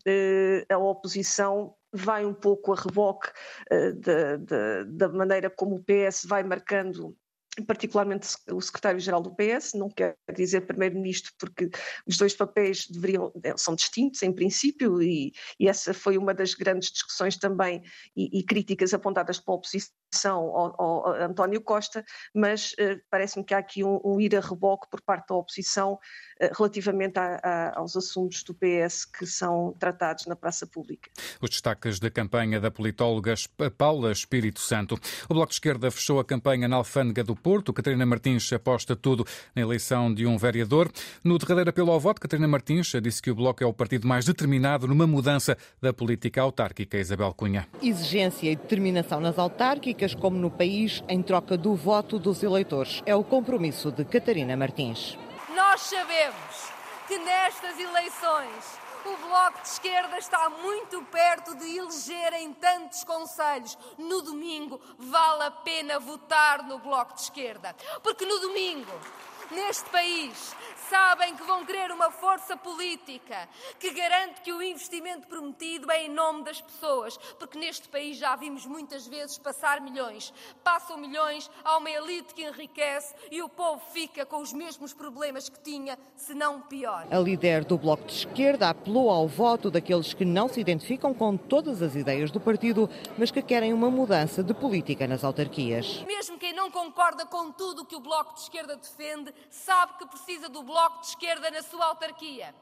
a 0.68 0.78
oposição 0.78 1.74
vai 1.94 2.26
um 2.26 2.34
pouco 2.34 2.72
a 2.72 2.76
reboque 2.76 3.30
uh, 3.70 3.94
da, 4.00 4.36
da, 4.36 4.84
da, 4.84 5.08
maneira 5.08 5.48
como 5.48 5.76
o 5.76 5.84
PS 5.84 6.24
vai 6.26 6.42
marcando 6.42 7.16
particularmente 7.68 8.26
o 8.50 8.60
secretário-geral 8.60 9.22
do 9.22 9.34
PS, 9.34 9.74
não 9.74 9.88
quer 9.88 10.16
dizer 10.34 10.62
primeiro-ministro, 10.62 11.32
porque 11.38 11.70
os 12.04 12.16
dois 12.16 12.34
papéis 12.34 12.88
deveriam, 12.88 13.32
eh, 13.44 13.54
são 13.56 13.76
distintos 13.76 14.20
em 14.22 14.32
princípio, 14.32 15.00
e, 15.00 15.32
e 15.60 15.68
essa 15.68 15.94
foi 15.94 16.18
uma 16.18 16.34
das 16.34 16.54
grandes 16.54 16.90
discussões 16.90 17.36
também 17.36 17.80
e, 18.16 18.40
e 18.40 18.42
críticas 18.42 18.92
apontadas 18.92 19.38
pela 19.38 19.56
oposição 19.56 19.94
ao, 20.22 20.80
ao, 20.80 21.14
António 21.22 21.60
Costa, 21.60 22.04
mas 22.34 22.72
uh, 22.72 23.00
parece-me 23.10 23.44
que 23.44 23.54
há 23.54 23.58
aqui 23.58 23.82
um, 23.82 24.00
um, 24.04 24.20
ir 24.20 24.36
a 24.36 24.40
reboque 24.40 24.88
por 24.90 25.00
parte 25.00 25.28
da 25.28 25.34
oposição 25.34 25.94
uh, 25.94 26.56
relativamente 26.56 27.18
a, 27.18 27.40
a, 27.42 27.78
aos 27.78 27.96
assuntos 27.96 28.42
do 28.42 28.54
PS 28.54 29.04
que 29.04 29.26
são 29.26 29.74
tratados 29.78 30.26
na 30.26 30.36
praça 30.36 30.66
pública. 30.66 31.10
Os 31.40 31.50
destaques 31.50 31.98
da 31.98 32.10
campanha 32.10 32.60
da 32.60 32.70
politóloga 32.70 33.34
Paula 33.76 34.12
Espírito 34.12 34.60
Santo. 34.60 34.98
O 35.28 35.34
Bloco 35.34 35.48
de 35.48 35.54
Esquerda 35.54 35.90
fechou 35.90 36.18
a 36.20 36.24
campanha 36.24 36.68
na 36.68 36.76
alfândega 36.76 37.24
do 37.24 37.34
Porto. 37.34 37.72
Catarina 37.72 38.06
Martins 38.06 38.52
aposta 38.52 38.94
tudo 38.96 39.26
na 39.54 39.62
eleição 39.62 40.12
de 40.12 40.26
um 40.26 40.36
vereador. 40.36 40.90
No 41.22 41.38
derradeiro 41.38 41.70
apelo 41.70 41.90
ao 41.90 42.00
voto, 42.00 42.20
Catarina 42.20 42.48
Martins 42.48 42.92
disse 43.02 43.22
que 43.22 43.30
o 43.30 43.34
Bloco 43.34 43.62
é 43.62 43.66
o 43.66 43.72
partido 43.72 44.06
mais 44.06 44.24
determinado 44.24 44.86
numa 44.86 45.06
mudança 45.06 45.56
da 45.80 45.92
política 45.92 46.40
autárquica. 46.40 46.98
Isabel 46.98 47.32
Cunha. 47.34 47.66
Exigência 47.82 48.50
e 48.50 48.56
determinação 48.56 49.20
nas 49.20 49.38
autárquicas 49.38 50.03
como 50.12 50.36
no 50.36 50.50
país, 50.50 51.04
em 51.08 51.22
troca 51.22 51.56
do 51.56 51.76
voto 51.76 52.18
dos 52.18 52.42
eleitores. 52.42 53.00
É 53.06 53.14
o 53.14 53.22
compromisso 53.22 53.92
de 53.92 54.04
Catarina 54.04 54.56
Martins. 54.56 55.16
Nós 55.54 55.82
sabemos 55.82 56.72
que 57.06 57.16
nestas 57.18 57.78
eleições 57.78 58.84
o 59.04 59.16
Bloco 59.28 59.60
de 59.60 59.68
Esquerda 59.68 60.18
está 60.18 60.48
muito 60.48 61.02
perto 61.02 61.54
de 61.56 61.78
eleger 61.78 62.32
em 62.34 62.52
tantos 62.54 63.04
conselhos. 63.04 63.76
No 63.98 64.22
domingo 64.22 64.80
vale 64.98 65.44
a 65.44 65.50
pena 65.50 65.98
votar 65.98 66.62
no 66.64 66.78
Bloco 66.78 67.14
de 67.14 67.20
Esquerda, 67.20 67.76
porque 68.02 68.24
no 68.24 68.38
domingo 68.40 68.92
neste 69.50 69.88
país 69.90 70.54
sabem 70.88 71.34
que 71.34 71.42
vão 71.44 71.64
querer 71.64 71.90
uma 71.90 72.10
força 72.10 72.56
política 72.56 73.48
que 73.78 73.90
garante 73.90 74.40
que 74.42 74.52
o 74.52 74.62
investimento 74.62 75.26
prometido 75.26 75.90
é 75.90 76.04
em 76.04 76.10
nome 76.10 76.44
das 76.44 76.60
pessoas, 76.60 77.16
porque 77.38 77.58
neste 77.58 77.88
país 77.88 78.16
já 78.16 78.36
vimos 78.36 78.66
muitas 78.66 79.06
vezes 79.06 79.38
passar 79.38 79.80
milhões. 79.80 80.32
Passam 80.62 80.96
milhões 80.96 81.50
a 81.64 81.78
uma 81.78 81.90
elite 81.90 82.34
que 82.34 82.46
enriquece 82.46 83.14
e 83.30 83.42
o 83.42 83.48
povo 83.48 83.82
fica 83.92 84.26
com 84.26 84.40
os 84.40 84.52
mesmos 84.52 84.92
problemas 84.92 85.48
que 85.48 85.58
tinha, 85.60 85.98
se 86.16 86.34
não 86.34 86.60
pior. 86.60 87.06
A 87.10 87.18
líder 87.18 87.64
do 87.64 87.78
Bloco 87.78 88.04
de 88.04 88.12
Esquerda 88.12 88.68
apelou 88.68 89.10
ao 89.10 89.26
voto 89.26 89.70
daqueles 89.70 90.12
que 90.12 90.24
não 90.24 90.48
se 90.48 90.60
identificam 90.60 91.14
com 91.14 91.36
todas 91.36 91.82
as 91.82 91.94
ideias 91.94 92.30
do 92.30 92.40
partido, 92.40 92.88
mas 93.18 93.30
que 93.30 93.42
querem 93.42 93.72
uma 93.72 93.90
mudança 93.90 94.42
de 94.42 94.54
política 94.54 95.06
nas 95.06 95.24
autarquias. 95.24 96.04
Mesmo 96.06 96.38
quem 96.38 96.52
não 96.52 96.70
concorda 96.70 97.26
com 97.26 97.50
tudo 97.50 97.82
o 97.82 97.84
que 97.84 97.96
o 97.96 98.00
Bloco 98.00 98.34
de 98.34 98.40
Esquerda 98.40 98.76
defende, 98.76 99.34
sabe 99.50 99.94
que 99.98 100.06
precisa 100.06 100.48
do 100.48 100.62
Bloco 100.62 101.00
de 101.00 101.06
Esquerda 101.06 101.50
na 101.50 101.62
sua 101.62 101.86
autarquia 101.86 102.54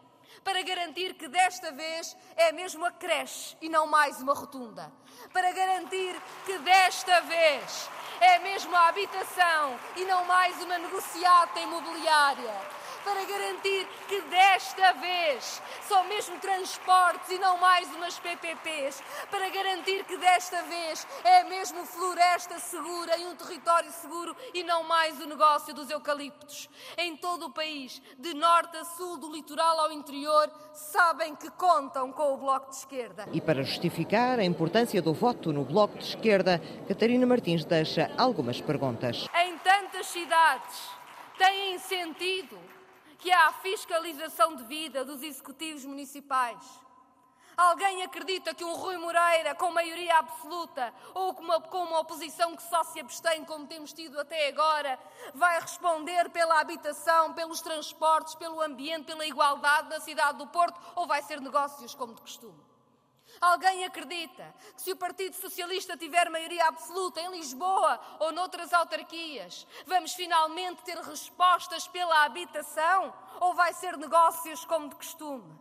para 0.42 0.62
garantir 0.62 1.14
que 1.14 1.28
desta 1.28 1.70
vez 1.72 2.16
é 2.36 2.52
mesmo 2.52 2.84
a 2.84 2.90
creche 2.90 3.56
e 3.60 3.68
não 3.68 3.86
mais 3.86 4.20
uma 4.20 4.34
rotunda. 4.34 4.92
Para 5.32 5.52
garantir 5.52 6.20
que 6.44 6.58
desta 6.58 7.20
vez 7.22 7.90
é 8.20 8.38
mesmo 8.38 8.74
a 8.74 8.88
habitação 8.88 9.78
e 9.96 10.04
não 10.04 10.24
mais 10.24 10.60
uma 10.62 10.78
negociata 10.78 11.60
imobiliária 11.60 12.81
para 13.04 13.24
garantir 13.24 13.86
que 14.08 14.20
desta 14.22 14.92
vez 14.94 15.62
são 15.88 16.04
mesmo 16.04 16.38
transportes 16.38 17.30
e 17.30 17.38
não 17.38 17.58
mais 17.58 17.88
umas 17.94 18.18
PPPs, 18.18 19.02
para 19.30 19.48
garantir 19.50 20.04
que 20.04 20.16
desta 20.16 20.62
vez 20.62 21.06
é 21.24 21.44
mesmo 21.44 21.84
floresta 21.84 22.58
segura 22.58 23.16
e 23.18 23.26
um 23.26 23.34
território 23.34 23.90
seguro 23.92 24.36
e 24.54 24.62
não 24.62 24.84
mais 24.84 25.20
o 25.20 25.26
negócio 25.26 25.74
dos 25.74 25.90
eucaliptos. 25.90 26.68
Em 26.96 27.16
todo 27.16 27.46
o 27.46 27.50
país, 27.50 28.00
de 28.18 28.34
norte 28.34 28.76
a 28.76 28.84
sul, 28.84 29.16
do 29.16 29.32
litoral 29.32 29.80
ao 29.80 29.92
interior, 29.92 30.50
sabem 30.72 31.34
que 31.34 31.50
contam 31.50 32.12
com 32.12 32.34
o 32.34 32.36
Bloco 32.36 32.70
de 32.70 32.76
Esquerda. 32.76 33.28
E 33.32 33.40
para 33.40 33.62
justificar 33.62 34.38
a 34.38 34.44
importância 34.44 35.00
do 35.02 35.12
voto 35.12 35.52
no 35.52 35.64
Bloco 35.64 35.98
de 35.98 36.04
Esquerda, 36.04 36.60
Catarina 36.88 37.26
Martins 37.26 37.64
deixa 37.64 38.10
algumas 38.16 38.60
perguntas. 38.60 39.28
Em 39.34 39.58
tantas 39.58 40.06
cidades, 40.06 40.90
têm 41.38 41.78
sentido 41.78 42.58
que 43.22 43.30
há 43.30 43.46
a 43.46 43.52
fiscalização 43.52 44.56
de 44.56 44.64
vida 44.64 45.04
dos 45.04 45.22
executivos 45.22 45.84
municipais. 45.84 46.58
Alguém 47.56 48.02
acredita 48.02 48.52
que 48.52 48.64
um 48.64 48.74
Rui 48.74 48.96
Moreira 48.96 49.54
com 49.54 49.70
maioria 49.70 50.18
absoluta 50.18 50.92
ou 51.14 51.32
com 51.32 51.42
uma, 51.44 51.60
com 51.60 51.84
uma 51.84 52.00
oposição 52.00 52.56
que 52.56 52.62
só 52.64 52.82
se 52.82 52.98
abstém, 52.98 53.44
como 53.44 53.64
temos 53.68 53.92
tido 53.92 54.18
até 54.18 54.48
agora, 54.48 54.98
vai 55.34 55.60
responder 55.60 56.30
pela 56.30 56.58
habitação, 56.58 57.32
pelos 57.32 57.60
transportes, 57.60 58.34
pelo 58.34 58.60
ambiente, 58.60 59.06
pela 59.06 59.24
igualdade 59.24 59.88
da 59.88 60.00
cidade 60.00 60.38
do 60.38 60.48
Porto 60.48 60.80
ou 60.96 61.06
vai 61.06 61.22
ser 61.22 61.40
negócios 61.40 61.94
como 61.94 62.14
de 62.14 62.22
costume? 62.22 62.71
Alguém 63.42 63.84
acredita 63.84 64.54
que 64.76 64.82
se 64.82 64.92
o 64.92 64.96
Partido 64.96 65.34
Socialista 65.34 65.96
tiver 65.96 66.30
maioria 66.30 66.68
absoluta 66.68 67.20
em 67.20 67.32
Lisboa 67.32 68.00
ou 68.20 68.30
noutras 68.30 68.72
autarquias, 68.72 69.66
vamos 69.84 70.12
finalmente 70.12 70.84
ter 70.84 70.96
respostas 70.98 71.88
pela 71.88 72.22
habitação 72.22 73.12
ou 73.40 73.52
vai 73.52 73.74
ser 73.74 73.96
negócios 73.96 74.64
como 74.64 74.88
de 74.88 74.94
costume? 74.94 75.58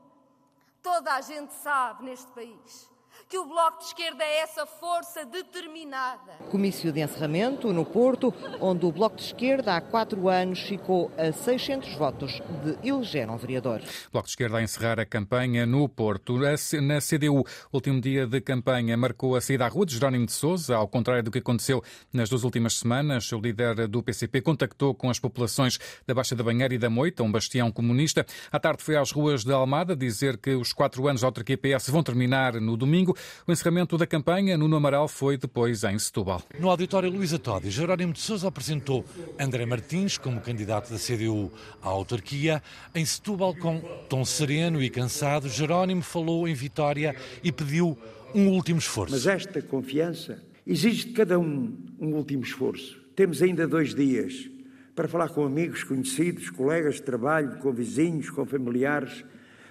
Toda 0.84 1.16
a 1.16 1.22
gente 1.22 1.56
sabe 1.56 2.04
neste 2.04 2.32
país 2.34 2.88
que 3.32 3.38
o 3.38 3.46
Bloco 3.46 3.80
de 3.80 3.86
Esquerda 3.86 4.26
é 4.26 4.40
essa 4.40 4.66
força 4.66 5.26
determinada. 5.26 6.34
Comício 6.50 6.92
de 6.92 7.00
encerramento 7.00 7.72
no 7.72 7.86
Porto, 7.86 8.34
onde 8.60 8.86
o 8.86 8.92
Bloco 8.92 9.16
de 9.16 9.24
Esquerda 9.24 9.78
há 9.78 9.80
quatro 9.80 10.28
anos 10.28 10.60
ficou 10.60 11.10
a 11.18 11.32
600 11.32 11.94
votos 11.94 12.42
de 12.62 12.90
eleger 12.90 13.30
um 13.30 13.38
vereador. 13.38 13.82
Bloco 14.12 14.28
de 14.28 14.32
Esquerda 14.34 14.58
a 14.58 14.62
encerrar 14.62 15.00
a 15.00 15.06
campanha 15.06 15.66
no 15.66 15.88
Porto. 15.88 16.38
Na 16.38 17.00
CDU, 17.00 17.46
último 17.72 18.02
dia 18.02 18.28
de 18.28 18.42
campanha 18.42 18.98
marcou 18.98 19.38
a 19.38 19.40
saída 19.40 19.64
à 19.64 19.70
rua 19.70 19.86
de 19.86 19.94
Jerónimo 19.94 20.26
de 20.26 20.34
Sousa, 20.34 20.76
ao 20.76 20.90
contrário 20.90 21.24
do 21.24 21.32
que 21.32 21.40
aconteceu 21.40 21.82
nas 22.12 22.28
duas 22.28 22.44
últimas 22.44 22.80
semanas. 22.80 23.32
O 23.32 23.40
líder 23.40 23.88
do 23.88 24.04
PCP 24.04 24.42
contactou 24.42 24.94
com 24.94 25.10
as 25.10 25.20
populações 25.20 25.80
da 26.06 26.14
Baixa 26.14 26.36
da 26.36 26.44
Banheira 26.44 26.74
e 26.74 26.78
da 26.78 26.90
Moita, 26.90 27.24
um 27.24 27.32
bastião 27.32 27.72
comunista. 27.72 28.26
À 28.52 28.60
tarde 28.60 28.84
foi 28.84 28.98
às 28.98 29.10
ruas 29.10 29.46
de 29.46 29.54
Almada 29.54 29.96
dizer 29.96 30.38
que 30.38 30.54
os 30.54 30.74
quatro 30.74 31.08
anos 31.08 31.22
da 31.22 31.30
autarquia 31.30 31.58
PS 31.58 31.90
vão 31.90 32.04
terminar 32.04 32.60
no 32.60 32.76
domingo. 32.76 33.16
O 33.48 33.52
encerramento 33.52 33.98
da 33.98 34.08
campanha, 34.08 34.58
Nuno 34.58 34.76
Amaral, 34.76 35.08
foi 35.08 35.38
depois 35.38 35.84
em 35.84 35.98
Setúbal. 35.98 36.42
No 36.60 36.70
auditório 36.70 37.10
Luísa 37.10 37.40
Todi, 37.40 37.70
Jerónimo 37.70 38.14
de 38.14 38.20
Sousa 38.20 38.48
apresentou 38.48 39.06
André 39.40 39.66
Martins 39.66 40.18
como 40.18 40.42
candidato 40.42 40.92
da 40.92 40.98
CDU 40.98 41.52
à 41.82 41.88
autarquia. 41.88 42.62
Em 42.94 43.06
Setúbal, 43.06 43.56
com 43.56 43.80
tom 44.10 44.24
sereno 44.26 44.82
e 44.82 44.90
cansado, 44.90 45.50
Jerónimo 45.50 46.02
falou 46.02 46.48
em 46.48 46.54
Vitória 46.54 47.16
e 47.44 47.52
pediu 47.52 47.98
um 48.34 48.50
último 48.50 48.80
esforço. 48.80 49.14
Mas 49.14 49.28
esta 49.28 49.62
confiança 49.62 50.42
exige 50.66 51.08
de 51.08 51.14
cada 51.14 51.40
um 51.40 51.76
um 52.00 52.14
último 52.14 52.44
esforço. 52.44 53.00
Temos 53.16 53.42
ainda 53.42 53.68
dois 53.68 53.94
dias 53.94 54.50
para 54.96 55.08
falar 55.08 55.30
com 55.30 55.46
amigos, 55.46 55.84
conhecidos, 55.84 56.50
colegas 56.50 56.96
de 56.96 57.04
trabalho, 57.04 57.58
com 57.60 57.72
vizinhos, 57.72 58.30
com 58.30 58.46
familiares. 58.46 59.24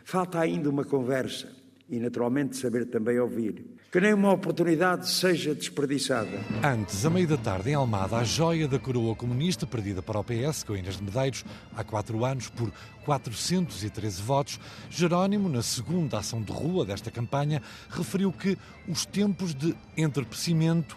Falta 0.04 0.40
ainda 0.40 0.70
uma 0.70 0.84
conversa 0.84 1.59
e, 1.90 1.98
naturalmente, 1.98 2.56
saber 2.56 2.86
também 2.86 3.18
ouvir. 3.18 3.64
Que 3.90 4.00
nenhuma 4.00 4.32
oportunidade 4.32 5.10
seja 5.10 5.52
desperdiçada. 5.52 6.30
Antes, 6.62 7.04
a 7.04 7.10
meio 7.10 7.26
da 7.26 7.36
tarde, 7.36 7.70
em 7.70 7.74
Almada, 7.74 8.16
a 8.16 8.22
joia 8.22 8.68
da 8.68 8.78
coroa 8.78 9.16
comunista 9.16 9.66
perdida 9.66 10.00
para 10.00 10.20
o 10.20 10.24
PS, 10.24 10.62
com 10.62 10.76
Inês 10.76 10.96
de 10.96 11.02
Medeiros, 11.02 11.44
há 11.76 11.82
quatro 11.82 12.24
anos, 12.24 12.48
por 12.48 12.72
413 13.04 14.22
votos, 14.22 14.60
Jerónimo, 14.88 15.48
na 15.48 15.62
segunda 15.62 16.18
ação 16.18 16.40
de 16.40 16.52
rua 16.52 16.84
desta 16.84 17.10
campanha, 17.10 17.60
referiu 17.90 18.30
que 18.30 18.56
os 18.86 19.04
tempos 19.04 19.52
de 19.52 19.74
entorpecimento 19.96 20.96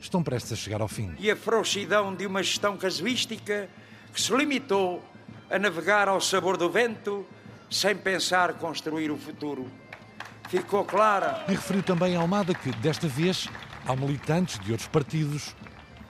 estão 0.00 0.20
prestes 0.20 0.52
a 0.52 0.56
chegar 0.56 0.80
ao 0.80 0.88
fim. 0.88 1.12
E 1.20 1.30
a 1.30 1.36
frouxidão 1.36 2.12
de 2.12 2.26
uma 2.26 2.42
gestão 2.42 2.76
casuística 2.76 3.68
que 4.12 4.20
se 4.20 4.36
limitou 4.36 5.00
a 5.48 5.58
navegar 5.60 6.08
ao 6.08 6.20
sabor 6.20 6.56
do 6.56 6.68
vento 6.68 7.24
sem 7.70 7.94
pensar 7.94 8.54
construir 8.54 9.12
o 9.12 9.16
futuro 9.16 9.66
ficou 10.58 10.84
clara. 10.84 11.44
E 11.48 11.52
referiu 11.52 11.82
também 11.82 12.14
a 12.14 12.20
Almada 12.20 12.54
que, 12.54 12.70
desta 12.72 13.08
vez, 13.08 13.48
há 13.86 13.96
militantes 13.96 14.58
de 14.58 14.70
outros 14.70 14.88
partidos 14.88 15.54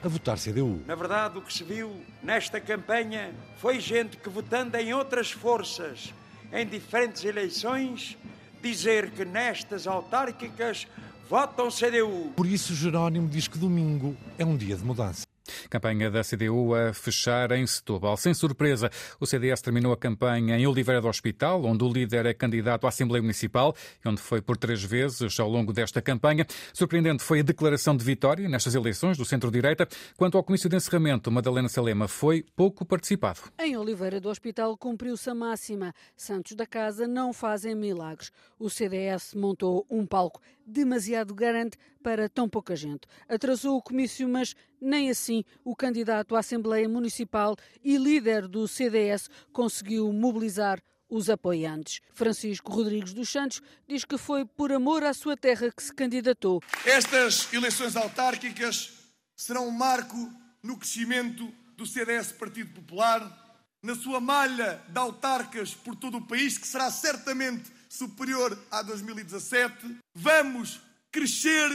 a 0.03 0.09
votar 0.09 0.37
CDU. 0.37 0.83
Na 0.87 0.97
verdade, 0.97 1.39
o 1.39 1.43
que 1.43 1.53
se 1.53 1.63
viu 1.63 2.03
nesta 2.23 2.61
campanha 2.61 3.33
foi 3.59 3.79
gente 3.79 4.17
que, 4.17 4.29
votando 4.29 4.77
em 4.77 4.93
outras 4.93 5.31
forças, 5.31 6.13
em 6.53 6.67
diferentes 6.67 7.25
eleições, 7.25 8.19
dizer 8.61 9.11
que 9.11 9.25
nestas 9.25 9.87
autárquicas 9.87 10.89
votam 11.31 11.69
CDU. 11.69 12.33
Por 12.35 12.47
isso, 12.47 12.75
Jerónimo 12.75 13.29
diz 13.29 13.47
que 13.47 13.59
domingo 13.59 14.17
é 14.37 14.45
um 14.45 14.57
dia 14.57 14.77
de 14.77 14.85
mudança. 14.85 15.32
Campanha 15.69 16.11
da 16.11 16.23
CDU 16.23 16.75
a 16.75 16.93
fechar 16.93 17.53
em 17.53 17.67
Setúbal. 17.67 18.17
Sem 18.17 18.35
surpresa, 18.35 18.91
o 19.19 19.27
CDS 19.27 19.61
terminou 19.61 19.93
a 19.93 19.97
campanha 19.97 20.57
em 20.59 20.67
Oliveira 20.67 21.01
do 21.01 21.09
Hospital, 21.09 21.65
onde 21.65 21.85
o 21.85 21.93
líder 21.93 22.27
é 22.27 22.35
candidato 22.35 22.87
à 22.87 22.89
Assembleia 22.89 23.23
Municipal 23.23 23.75
onde 24.05 24.21
foi 24.21 24.41
por 24.41 24.57
três 24.57 24.83
vezes 24.83 25.39
ao 25.39 25.49
longo 25.49 25.73
desta 25.73 26.01
campanha. 26.01 26.47
Surpreendente 26.73 27.23
foi 27.23 27.41
a 27.41 27.43
declaração 27.43 27.97
de 27.97 28.05
vitória 28.05 28.49
nestas 28.49 28.75
eleições 28.75 29.17
do 29.17 29.25
centro-direita. 29.25 29.89
Quanto 30.17 30.37
ao 30.37 30.45
comício 30.45 30.69
de 30.69 30.77
encerramento, 30.77 31.31
Madalena 31.31 31.69
Salema 31.69 32.09
foi 32.09 32.45
pouco 32.57 32.85
participado. 32.85 33.41
Em 33.59 33.77
Oliveira 33.77 34.21
do 34.21 34.29
Hospital 34.29 34.77
cumpriu-se 34.77 35.29
a 35.31 35.35
máxima. 35.35 35.95
Santos 36.17 36.55
da 36.55 36.67
Casa 36.67 37.07
não 37.07 37.33
fazem 37.33 37.75
milagres. 37.75 38.31
O 38.59 38.69
CDS 38.69 39.35
montou 39.35 39.87
um 39.91 40.07
palco 40.07 40.41
demasiado 40.67 41.35
grande 41.35 41.77
para 42.03 42.29
tão 42.29 42.49
pouca 42.49 42.75
gente. 42.75 43.07
Atrasou 43.29 43.77
o 43.77 43.83
comício, 43.83 44.29
mas 44.29 44.55
nem 44.81 45.11
assim 45.11 45.45
o 45.65 45.75
candidato 45.75 46.35
à 46.37 46.41
Assembleia 46.41 46.89
Municipal 46.89 47.57
e 47.83 47.97
líder 47.97 48.49
do 48.49 48.67
CDS 48.67 49.29
conseguiu 49.53 50.13
mobilizar 50.13 50.83
os 51.09 51.29
apoiantes. 51.29 52.01
Francisco 52.15 52.73
Rodrigues 52.73 53.13
dos 53.13 53.29
Santos 53.29 53.61
diz 53.87 54.05
que 54.05 54.17
foi 54.17 54.47
por 54.47 54.73
amor 54.73 55.05
à 55.05 55.13
sua 55.13 55.37
terra 55.37 55.71
que 55.71 55.83
se 55.83 55.95
candidatou. 55.95 56.61
Estas 56.87 57.53
eleições 57.53 57.97
autárquicas 57.97 58.93
serão 59.37 59.69
um 59.69 59.71
marco 59.71 60.17
no 60.63 60.79
crescimento 60.79 61.53
do 61.77 61.87
CDS 61.87 62.33
Partido 62.33 62.73
Popular, 62.73 63.41
na 63.83 63.95
sua 63.95 64.21
malha 64.21 64.81
de 64.89 64.99
autarcas 64.99 65.75
por 65.75 65.97
todo 65.97 66.19
o 66.19 66.27
país, 66.27 66.57
que 66.57 66.67
será 66.67 66.91
certamente 66.91 67.71
superior 67.93 68.59
à 68.71 68.81
2017. 68.83 69.97
Vamos 70.15 70.81
crescer, 71.11 71.69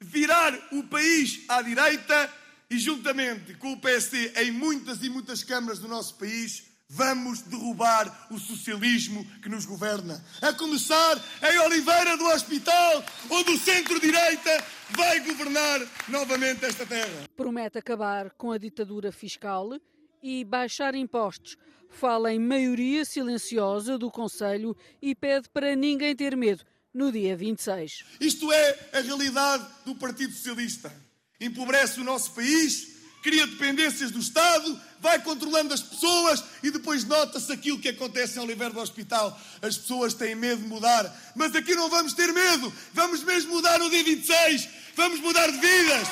virar 0.00 0.54
o 0.72 0.82
país 0.84 1.44
à 1.46 1.60
direita 1.60 2.32
e, 2.70 2.78
juntamente 2.78 3.54
com 3.54 3.72
o 3.72 3.80
PSD 3.80 4.32
em 4.36 4.50
muitas 4.50 5.02
e 5.02 5.10
muitas 5.10 5.44
câmaras 5.44 5.78
do 5.78 5.86
nosso 5.86 6.14
país, 6.14 6.64
vamos 6.88 7.42
derrubar 7.42 8.28
o 8.30 8.38
socialismo 8.38 9.22
que 9.42 9.48
nos 9.50 9.66
governa. 9.66 10.24
A 10.40 10.54
começar 10.54 11.22
em 11.42 11.58
Oliveira 11.58 12.16
do 12.16 12.24
Hospital, 12.28 13.04
onde 13.28 13.50
o 13.50 13.58
centro-direita 13.58 14.64
vai 14.90 15.20
governar 15.20 15.80
novamente 16.08 16.64
esta 16.64 16.86
terra. 16.86 17.28
Promete 17.36 17.76
acabar 17.76 18.30
com 18.30 18.52
a 18.52 18.58
ditadura 18.58 19.12
fiscal 19.12 19.78
e 20.22 20.44
baixar 20.44 20.94
impostos. 20.94 21.56
Fala 21.90 22.32
em 22.32 22.38
maioria 22.38 23.04
silenciosa 23.04 23.98
do 23.98 24.10
Conselho 24.10 24.76
e 25.00 25.14
pede 25.14 25.48
para 25.48 25.74
ninguém 25.74 26.14
ter 26.14 26.36
medo 26.36 26.64
no 26.92 27.10
dia 27.10 27.36
26. 27.36 28.04
Isto 28.20 28.52
é 28.52 28.90
a 28.92 29.00
realidade 29.00 29.66
do 29.84 29.94
Partido 29.94 30.32
Socialista. 30.32 30.92
Empobrece 31.40 32.00
o 32.00 32.04
nosso 32.04 32.32
país, 32.32 32.96
cria 33.22 33.46
dependências 33.46 34.10
do 34.10 34.18
Estado, 34.18 34.80
vai 35.00 35.22
controlando 35.22 35.72
as 35.72 35.82
pessoas 35.82 36.42
e 36.62 36.70
depois 36.70 37.04
nota-se 37.04 37.52
aquilo 37.52 37.78
que 37.78 37.88
acontece 37.88 38.38
em 38.38 38.42
Oliveira 38.42 38.72
do 38.72 38.80
Hospital. 38.80 39.38
As 39.62 39.76
pessoas 39.76 40.14
têm 40.14 40.34
medo 40.34 40.62
de 40.62 40.68
mudar, 40.68 41.32
mas 41.34 41.54
aqui 41.54 41.74
não 41.74 41.88
vamos 41.88 42.12
ter 42.12 42.32
medo. 42.32 42.72
Vamos 42.92 43.22
mesmo 43.22 43.54
mudar 43.54 43.78
no 43.78 43.90
dia 43.90 44.04
26. 44.04 44.68
Vamos 44.96 45.20
mudar 45.20 45.46
de 45.50 45.58
vidas. 45.58 46.08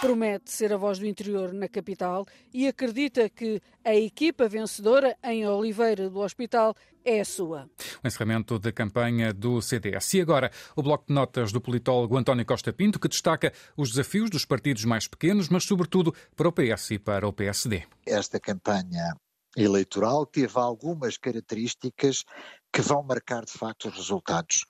Promete 0.00 0.52
ser 0.52 0.72
a 0.72 0.76
voz 0.76 1.00
do 1.00 1.06
interior 1.06 1.52
na 1.52 1.68
capital 1.68 2.24
e 2.54 2.68
acredita 2.68 3.28
que 3.28 3.60
a 3.84 3.92
equipa 3.96 4.48
vencedora 4.48 5.16
em 5.24 5.44
Oliveira 5.44 6.08
do 6.08 6.20
Hospital 6.20 6.76
é 7.04 7.20
a 7.20 7.24
sua. 7.24 7.68
O 8.04 8.06
encerramento 8.06 8.60
da 8.60 8.70
campanha 8.70 9.32
do 9.32 9.60
CDS. 9.60 10.14
E 10.14 10.20
agora, 10.20 10.52
o 10.76 10.82
bloco 10.84 11.06
de 11.08 11.12
notas 11.14 11.50
do 11.50 11.60
politólogo 11.60 12.16
António 12.16 12.46
Costa 12.46 12.72
Pinto, 12.72 13.00
que 13.00 13.08
destaca 13.08 13.52
os 13.76 13.90
desafios 13.90 14.30
dos 14.30 14.44
partidos 14.44 14.84
mais 14.84 15.08
pequenos, 15.08 15.48
mas 15.48 15.64
sobretudo 15.64 16.14
para 16.36 16.48
o 16.48 16.52
PS 16.52 16.92
e 16.92 16.98
para 17.00 17.26
o 17.26 17.32
PSD. 17.32 17.82
Esta 18.06 18.38
campanha 18.38 19.16
eleitoral 19.56 20.24
teve 20.26 20.56
algumas 20.60 21.16
características 21.16 22.24
que 22.72 22.82
vão 22.82 23.02
marcar 23.02 23.44
de 23.44 23.52
facto 23.52 23.88
os 23.88 23.96
resultados 23.96 24.64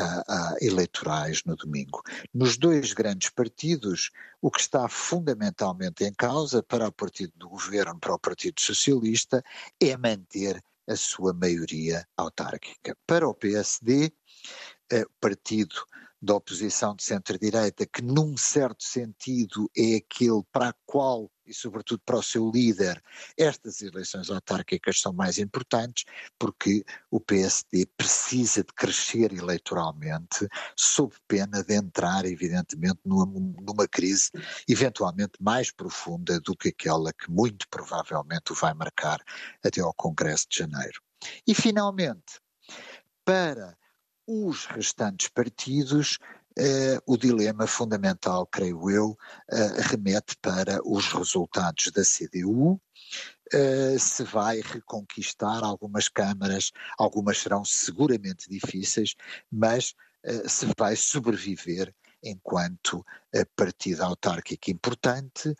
uh, 0.00 0.56
eleitorais 0.60 1.42
no 1.44 1.56
domingo. 1.56 2.02
Nos 2.32 2.56
dois 2.56 2.92
grandes 2.92 3.30
partidos, 3.30 4.10
o 4.40 4.50
que 4.50 4.60
está 4.60 4.88
fundamentalmente 4.88 6.04
em 6.04 6.12
causa 6.12 6.62
para 6.62 6.88
o 6.88 6.92
partido 6.92 7.32
do 7.36 7.48
governo, 7.48 7.98
para 7.98 8.14
o 8.14 8.18
Partido 8.18 8.60
Socialista, 8.60 9.42
é 9.80 9.96
manter 9.96 10.62
a 10.86 10.96
sua 10.96 11.32
maioria 11.32 12.06
autárquica. 12.16 12.96
Para 13.06 13.28
o 13.28 13.34
PSD, 13.34 14.12
uh, 14.92 15.10
partido 15.20 15.74
da 16.20 16.34
oposição 16.34 16.94
de 16.94 17.04
centro-direita, 17.04 17.86
que 17.86 18.02
num 18.02 18.36
certo 18.36 18.82
sentido 18.82 19.70
é 19.76 19.96
aquele 19.96 20.42
para 20.52 20.70
a 20.70 20.74
qual 20.84 21.30
e 21.48 21.54
sobretudo 21.54 22.02
para 22.04 22.18
o 22.18 22.22
seu 22.22 22.50
líder, 22.50 23.02
estas 23.36 23.80
eleições 23.80 24.30
autárquicas 24.30 25.00
são 25.00 25.12
mais 25.12 25.38
importantes 25.38 26.04
porque 26.38 26.84
o 27.10 27.18
PSD 27.18 27.86
precisa 27.96 28.62
de 28.62 28.72
crescer 28.74 29.32
eleitoralmente 29.32 30.46
sob 30.76 31.14
pena 31.26 31.64
de 31.64 31.74
entrar, 31.74 32.26
evidentemente, 32.26 33.00
numa, 33.04 33.24
numa 33.26 33.88
crise 33.88 34.30
eventualmente 34.68 35.42
mais 35.42 35.70
profunda 35.70 36.38
do 36.40 36.54
que 36.54 36.68
aquela 36.68 37.12
que 37.12 37.30
muito 37.30 37.66
provavelmente 37.70 38.52
o 38.52 38.54
vai 38.54 38.74
marcar 38.74 39.18
até 39.64 39.80
ao 39.80 39.94
Congresso 39.94 40.46
de 40.50 40.58
Janeiro. 40.58 41.00
E, 41.46 41.54
finalmente, 41.54 42.40
para 43.24 43.76
os 44.28 44.66
restantes 44.66 45.28
partidos, 45.28 46.18
Uh, 46.60 46.98
o 47.06 47.16
dilema 47.16 47.68
fundamental, 47.68 48.44
creio 48.44 48.90
eu, 48.90 49.10
uh, 49.10 49.80
remete 49.80 50.36
para 50.42 50.80
os 50.84 51.06
resultados 51.06 51.92
da 51.92 52.02
CDU. 52.02 52.80
Uh, 53.54 53.96
se 53.96 54.24
vai 54.24 54.60
reconquistar 54.60 55.62
algumas 55.62 56.08
câmaras, 56.08 56.72
algumas 56.98 57.38
serão 57.38 57.64
seguramente 57.64 58.48
difíceis, 58.50 59.14
mas 59.52 59.94
se 60.48 60.66
vai 60.76 60.96
sobreviver 60.96 61.94
enquanto 62.24 63.06
partido 63.54 64.02
autárquico 64.02 64.68
importante, 64.68 65.54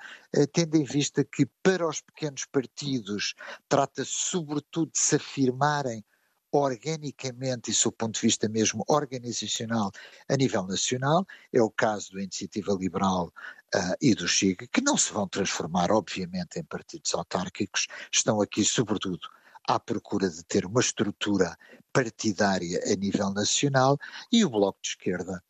tendo 0.52 0.76
em 0.76 0.82
vista 0.82 1.24
que 1.24 1.46
para 1.62 1.88
os 1.88 2.00
pequenos 2.00 2.44
partidos 2.44 3.34
trata-se 3.68 4.10
sobretudo 4.10 4.90
de 4.90 4.98
se 4.98 5.14
afirmarem 5.14 6.04
organicamente 6.52 7.70
e 7.70 7.74
sob 7.74 7.94
o 7.94 7.96
ponto 7.98 8.14
de 8.14 8.20
vista 8.22 8.48
mesmo 8.48 8.84
organizacional 8.88 9.90
a 10.28 10.36
nível 10.36 10.66
nacional, 10.66 11.26
é 11.52 11.60
o 11.60 11.70
caso 11.70 12.12
do 12.12 12.20
Iniciativa 12.20 12.72
Liberal 12.72 13.32
uh, 13.74 13.94
e 14.00 14.14
do 14.14 14.26
Chega, 14.26 14.66
que 14.66 14.80
não 14.80 14.96
se 14.96 15.12
vão 15.12 15.28
transformar, 15.28 15.90
obviamente, 15.90 16.58
em 16.58 16.64
partidos 16.64 17.14
autárquicos, 17.14 17.86
estão 18.12 18.40
aqui 18.40 18.64
sobretudo 18.64 19.28
à 19.66 19.78
procura 19.78 20.28
de 20.30 20.42
ter 20.44 20.64
uma 20.64 20.80
estrutura 20.80 21.56
partidária 21.92 22.80
a 22.90 22.96
nível 22.96 23.30
nacional 23.30 23.98
e 24.32 24.44
o 24.44 24.50
Bloco 24.50 24.78
de 24.82 24.88
Esquerda 24.88 25.42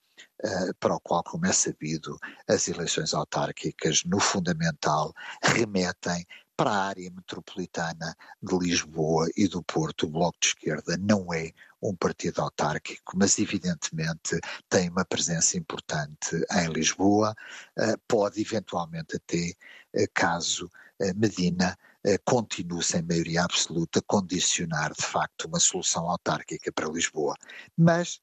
Uh, 0.44 0.74
para 0.80 0.96
o 0.96 1.00
qual, 1.00 1.22
como 1.22 1.46
é 1.46 1.52
sabido, 1.52 2.16
as 2.48 2.66
eleições 2.68 3.14
autárquicas, 3.14 4.02
no 4.04 4.18
fundamental, 4.18 5.12
remetem 5.42 6.24
para 6.58 6.72
a 6.72 6.86
área 6.88 7.08
metropolitana 7.12 8.16
de 8.42 8.58
Lisboa 8.58 9.28
e 9.36 9.46
do 9.46 9.62
Porto, 9.62 10.06
o 10.06 10.10
Bloco 10.10 10.36
de 10.40 10.48
Esquerda 10.48 10.96
não 10.96 11.32
é 11.32 11.52
um 11.80 11.94
partido 11.94 12.42
autárquico, 12.42 13.16
mas 13.16 13.38
evidentemente 13.38 14.40
tem 14.68 14.90
uma 14.90 15.04
presença 15.04 15.56
importante 15.56 16.34
em 16.50 16.66
Lisboa, 16.72 17.32
eh, 17.78 17.94
pode 18.08 18.40
eventualmente 18.40 19.14
até, 19.14 19.52
eh, 19.94 20.08
caso 20.12 20.68
eh, 21.00 21.14
Medina 21.14 21.78
continue 22.24 22.82
sem 22.82 23.02
maioria 23.02 23.42
absoluta, 23.42 24.00
condicionar 24.02 24.94
de 24.94 25.04
facto 25.04 25.44
uma 25.44 25.60
solução 25.60 26.08
autárquica 26.08 26.72
para 26.72 26.88
Lisboa. 26.88 27.36
Mas, 27.76 28.20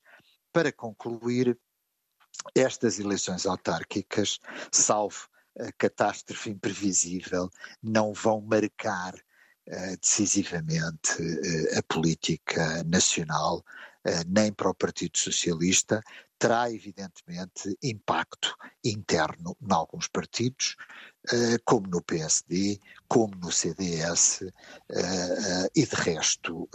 para 0.52 0.71
concluir, 0.71 1.58
estas 2.56 2.98
eleições 2.98 3.45
autárquicas, 3.45 4.39
salvo 4.71 5.28
catástrofe 5.78 6.50
imprevisível 6.50 7.50
não 7.82 8.13
vão 8.13 8.41
marcar 8.41 9.13
uh, 9.13 9.98
decisivamente 10.00 11.22
uh, 11.22 11.80
a 11.80 11.84
política 11.84 12.84
nacional, 12.84 13.63
uh, 14.06 14.24
nem 14.28 14.52
para 14.52 14.70
o 14.70 14.76
Partido 14.76 15.18
Socialista, 15.18 16.02
terá 16.38 16.71
evidentemente 16.71 17.78
impacto 17.82 18.56
interno 18.84 19.56
em 19.62 19.74
alguns 19.74 20.08
partidos, 20.08 20.76
eh, 21.32 21.58
como 21.63 21.88
no 21.88 22.02
PSD, 22.02 22.80
como 23.08 23.36
no 23.36 23.52
CDS, 23.52 24.43
eh, 24.43 24.52
eh, 24.89 25.69
e 25.76 25.86
de 25.86 25.95
resto 25.95 26.69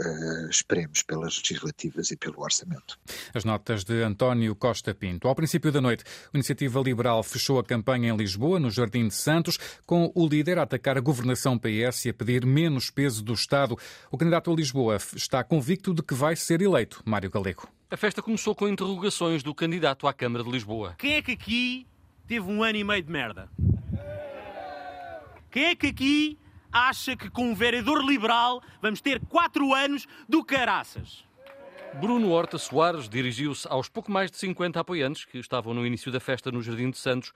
esperemos 0.48 1.02
pelas 1.02 1.38
legislativas 1.38 2.10
e 2.10 2.16
pelo 2.16 2.40
orçamento. 2.40 2.98
As 3.32 3.44
notas 3.44 3.84
de 3.84 4.02
António 4.02 4.56
Costa 4.56 4.94
Pinto. 4.94 5.28
Ao 5.28 5.34
princípio 5.34 5.70
da 5.70 5.80
noite, 5.80 6.04
a 6.32 6.36
Iniciativa 6.36 6.80
Liberal 6.80 7.22
fechou 7.22 7.58
a 7.58 7.64
campanha 7.64 8.12
em 8.12 8.16
Lisboa, 8.16 8.58
no 8.58 8.70
Jardim 8.70 9.08
de 9.08 9.14
Santos, 9.14 9.58
com 9.86 10.10
o 10.14 10.26
líder 10.26 10.58
a 10.58 10.62
atacar 10.62 10.96
a 10.96 11.00
governação 11.00 11.58
PS 11.58 12.06
e 12.06 12.10
a 12.10 12.14
pedir 12.14 12.44
menos 12.44 12.90
peso 12.90 13.22
do 13.22 13.34
Estado. 13.34 13.78
O 14.10 14.18
candidato 14.18 14.50
a 14.50 14.54
Lisboa 14.54 14.96
está 15.14 15.44
convicto 15.44 15.94
de 15.94 16.02
que 16.02 16.14
vai 16.14 16.34
ser 16.34 16.60
eleito. 16.62 17.02
Mário 17.04 17.30
Galego. 17.30 17.79
A 17.92 17.96
festa 17.96 18.22
começou 18.22 18.54
com 18.54 18.68
interrogações 18.68 19.42
do 19.42 19.52
candidato 19.52 20.06
à 20.06 20.12
Câmara 20.12 20.44
de 20.44 20.50
Lisboa. 20.50 20.94
Quem 20.96 21.14
é 21.14 21.22
que 21.22 21.32
aqui 21.32 21.88
teve 22.24 22.48
um 22.48 22.62
ano 22.62 22.78
e 22.78 22.84
meio 22.84 23.02
de 23.02 23.10
merda? 23.10 23.50
Quem 25.50 25.64
é 25.64 25.74
que 25.74 25.88
aqui 25.88 26.38
acha 26.70 27.16
que 27.16 27.28
com 27.28 27.50
um 27.50 27.54
vereador 27.54 28.00
liberal 28.04 28.62
vamos 28.80 29.00
ter 29.00 29.18
quatro 29.26 29.74
anos 29.74 30.06
do 30.28 30.44
caraças? 30.44 31.24
Bruno 32.00 32.30
Horta 32.30 32.58
Soares 32.58 33.08
dirigiu-se 33.08 33.66
aos 33.66 33.88
pouco 33.88 34.12
mais 34.12 34.30
de 34.30 34.36
50 34.36 34.78
apoiantes 34.78 35.24
que 35.24 35.38
estavam 35.38 35.74
no 35.74 35.84
início 35.84 36.12
da 36.12 36.20
festa 36.20 36.52
no 36.52 36.62
Jardim 36.62 36.90
de 36.90 36.98
Santos 36.98 37.32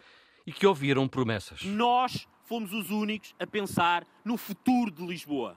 e 0.47 0.53
que 0.53 0.65
ouviram 0.65 1.09
promessas. 1.09 1.65
Nós 1.65 2.29
fomos 2.45 2.73
os 2.73 2.93
únicos 2.93 3.35
a 3.41 3.47
pensar 3.47 4.07
no 4.25 4.37
futuro 4.37 4.93
de 4.93 5.05
Lisboa. 5.05 5.57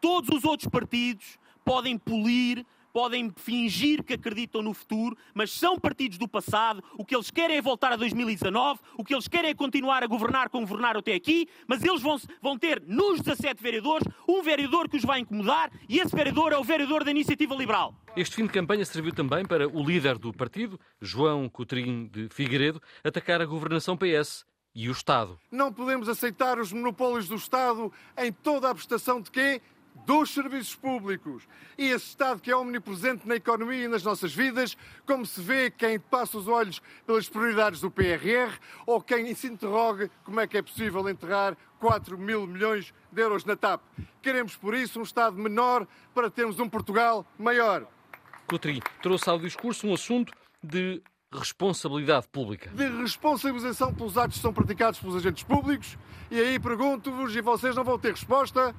Todos 0.00 0.30
os 0.30 0.44
outros 0.44 0.68
partidos 0.68 1.36
podem 1.64 1.98
polir 1.98 2.64
podem 2.92 3.32
fingir 3.36 4.02
que 4.02 4.14
acreditam 4.14 4.62
no 4.62 4.74
futuro, 4.74 5.16
mas 5.34 5.50
são 5.50 5.78
partidos 5.78 6.18
do 6.18 6.28
passado. 6.28 6.82
O 6.98 7.04
que 7.04 7.14
eles 7.14 7.30
querem 7.30 7.56
é 7.56 7.62
voltar 7.62 7.92
a 7.92 7.96
2019, 7.96 8.80
o 8.96 9.04
que 9.04 9.14
eles 9.14 9.28
querem 9.28 9.50
é 9.50 9.54
continuar 9.54 10.02
a 10.02 10.06
governar 10.06 10.48
como 10.48 10.66
governaram 10.66 11.00
até 11.00 11.14
aqui, 11.14 11.48
mas 11.66 11.82
eles 11.82 12.02
vão, 12.02 12.18
vão 12.40 12.58
ter 12.58 12.82
nos 12.86 13.20
17 13.20 13.62
vereadores 13.62 14.06
um 14.28 14.42
vereador 14.42 14.88
que 14.88 14.96
os 14.96 15.04
vai 15.04 15.20
incomodar 15.20 15.70
e 15.88 15.98
esse 15.98 16.14
vereador 16.14 16.52
é 16.52 16.58
o 16.58 16.64
vereador 16.64 17.04
da 17.04 17.10
Iniciativa 17.10 17.54
Liberal. 17.54 17.94
Este 18.16 18.36
fim 18.36 18.46
de 18.46 18.52
campanha 18.52 18.84
serviu 18.84 19.12
também 19.12 19.44
para 19.44 19.68
o 19.68 19.82
líder 19.84 20.18
do 20.18 20.32
partido, 20.32 20.78
João 21.00 21.48
Coutrinho 21.48 22.08
de 22.08 22.28
Figueiredo, 22.30 22.82
atacar 23.04 23.40
a 23.40 23.46
governação 23.46 23.96
PS 23.96 24.44
e 24.74 24.88
o 24.88 24.92
Estado. 24.92 25.38
Não 25.50 25.72
podemos 25.72 26.08
aceitar 26.08 26.58
os 26.58 26.72
monopólios 26.72 27.28
do 27.28 27.34
Estado 27.34 27.92
em 28.16 28.32
toda 28.32 28.70
a 28.70 28.74
prestação 28.74 29.20
de 29.20 29.30
quê? 29.30 29.60
Dos 30.06 30.30
serviços 30.30 30.74
públicos. 30.74 31.46
E 31.78 31.84
esse 31.84 32.06
Estado 32.06 32.40
que 32.40 32.50
é 32.50 32.56
omnipresente 32.56 33.26
na 33.28 33.36
economia 33.36 33.84
e 33.84 33.88
nas 33.88 34.02
nossas 34.02 34.34
vidas, 34.34 34.76
como 35.06 35.24
se 35.24 35.40
vê 35.40 35.70
quem 35.70 35.98
passa 35.98 36.38
os 36.38 36.48
olhos 36.48 36.80
pelas 37.06 37.28
prioridades 37.28 37.80
do 37.80 37.90
PRR 37.90 38.58
ou 38.86 39.00
quem 39.00 39.34
se 39.34 39.46
interroga 39.46 40.10
como 40.24 40.40
é 40.40 40.46
que 40.46 40.58
é 40.58 40.62
possível 40.62 41.08
enterrar 41.08 41.56
4 41.78 42.18
mil 42.18 42.46
milhões 42.46 42.92
de 43.12 43.22
euros 43.22 43.44
na 43.44 43.56
TAP. 43.56 43.82
Queremos, 44.22 44.56
por 44.56 44.74
isso, 44.74 44.98
um 44.98 45.02
Estado 45.02 45.36
menor 45.36 45.86
para 46.14 46.30
termos 46.30 46.58
um 46.58 46.68
Portugal 46.68 47.26
maior. 47.38 47.86
Coutrinho 48.46 48.82
trouxe 49.02 49.30
ao 49.30 49.38
discurso 49.38 49.86
um 49.86 49.94
assunto 49.94 50.32
de 50.62 51.00
responsabilidade 51.32 52.26
pública. 52.28 52.68
De 52.70 52.88
responsabilização 53.00 53.94
pelos 53.94 54.18
atos 54.18 54.36
que 54.36 54.42
são 54.42 54.52
praticados 54.52 54.98
pelos 54.98 55.16
agentes 55.16 55.44
públicos. 55.44 55.96
E 56.30 56.40
aí 56.40 56.58
pergunto-vos, 56.58 57.34
e 57.34 57.40
vocês 57.40 57.76
não 57.76 57.84
vão 57.84 57.98
ter 57.98 58.10
resposta, 58.10 58.74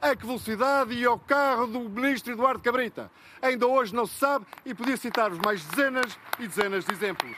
a 0.00 0.14
que 0.14 0.26
velocidade 0.26 0.94
e 0.94 1.04
ao 1.04 1.18
carro 1.18 1.66
do 1.66 1.80
ministro 1.80 2.32
Eduardo 2.32 2.60
Cabrita. 2.60 3.10
Ainda 3.40 3.66
hoje 3.66 3.94
não 3.94 4.06
se 4.06 4.14
sabe 4.14 4.46
e 4.64 4.74
podia 4.74 4.96
citar-vos 4.96 5.38
mais 5.38 5.64
dezenas 5.64 6.18
e 6.38 6.46
dezenas 6.46 6.84
de 6.84 6.92
exemplos. 6.92 7.36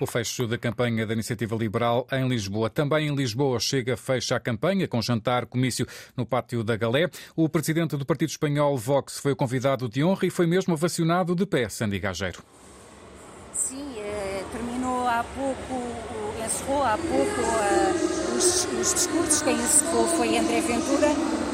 O 0.00 0.06
fecho 0.06 0.46
da 0.46 0.58
campanha 0.58 1.06
da 1.06 1.14
Iniciativa 1.14 1.54
Liberal 1.54 2.06
em 2.10 2.26
Lisboa. 2.28 2.68
Também 2.68 3.06
em 3.06 3.14
Lisboa 3.14 3.60
chega 3.60 3.96
fecha 3.96 4.34
a 4.34 4.40
campanha 4.40 4.88
com 4.88 5.00
jantar 5.00 5.46
comício 5.46 5.86
no 6.16 6.26
pátio 6.26 6.64
da 6.64 6.76
Galé. 6.76 7.08
O 7.36 7.48
presidente 7.48 7.96
do 7.96 8.04
Partido 8.04 8.30
Espanhol 8.30 8.76
Vox 8.76 9.20
foi 9.20 9.32
o 9.32 9.36
convidado 9.36 9.88
de 9.88 10.02
honra 10.02 10.26
e 10.26 10.30
foi 10.30 10.46
mesmo 10.46 10.76
vacionado 10.76 11.34
de 11.34 11.46
pé, 11.46 11.68
Sandy 11.68 12.00
Gageiro. 12.00 12.42
Sim, 13.52 13.98
eh, 13.98 14.44
terminou 14.50 15.06
há 15.06 15.24
pouco, 15.32 16.44
encerrou 16.44 16.82
há 16.82 16.98
pouco 16.98 17.40
a 18.10 18.13
os, 18.44 18.68
os 18.80 18.94
discursos, 18.94 19.42
quem 19.42 19.54
encerrou 19.54 20.06
foi 20.08 20.36
André 20.36 20.60
Ventura, 20.60 21.08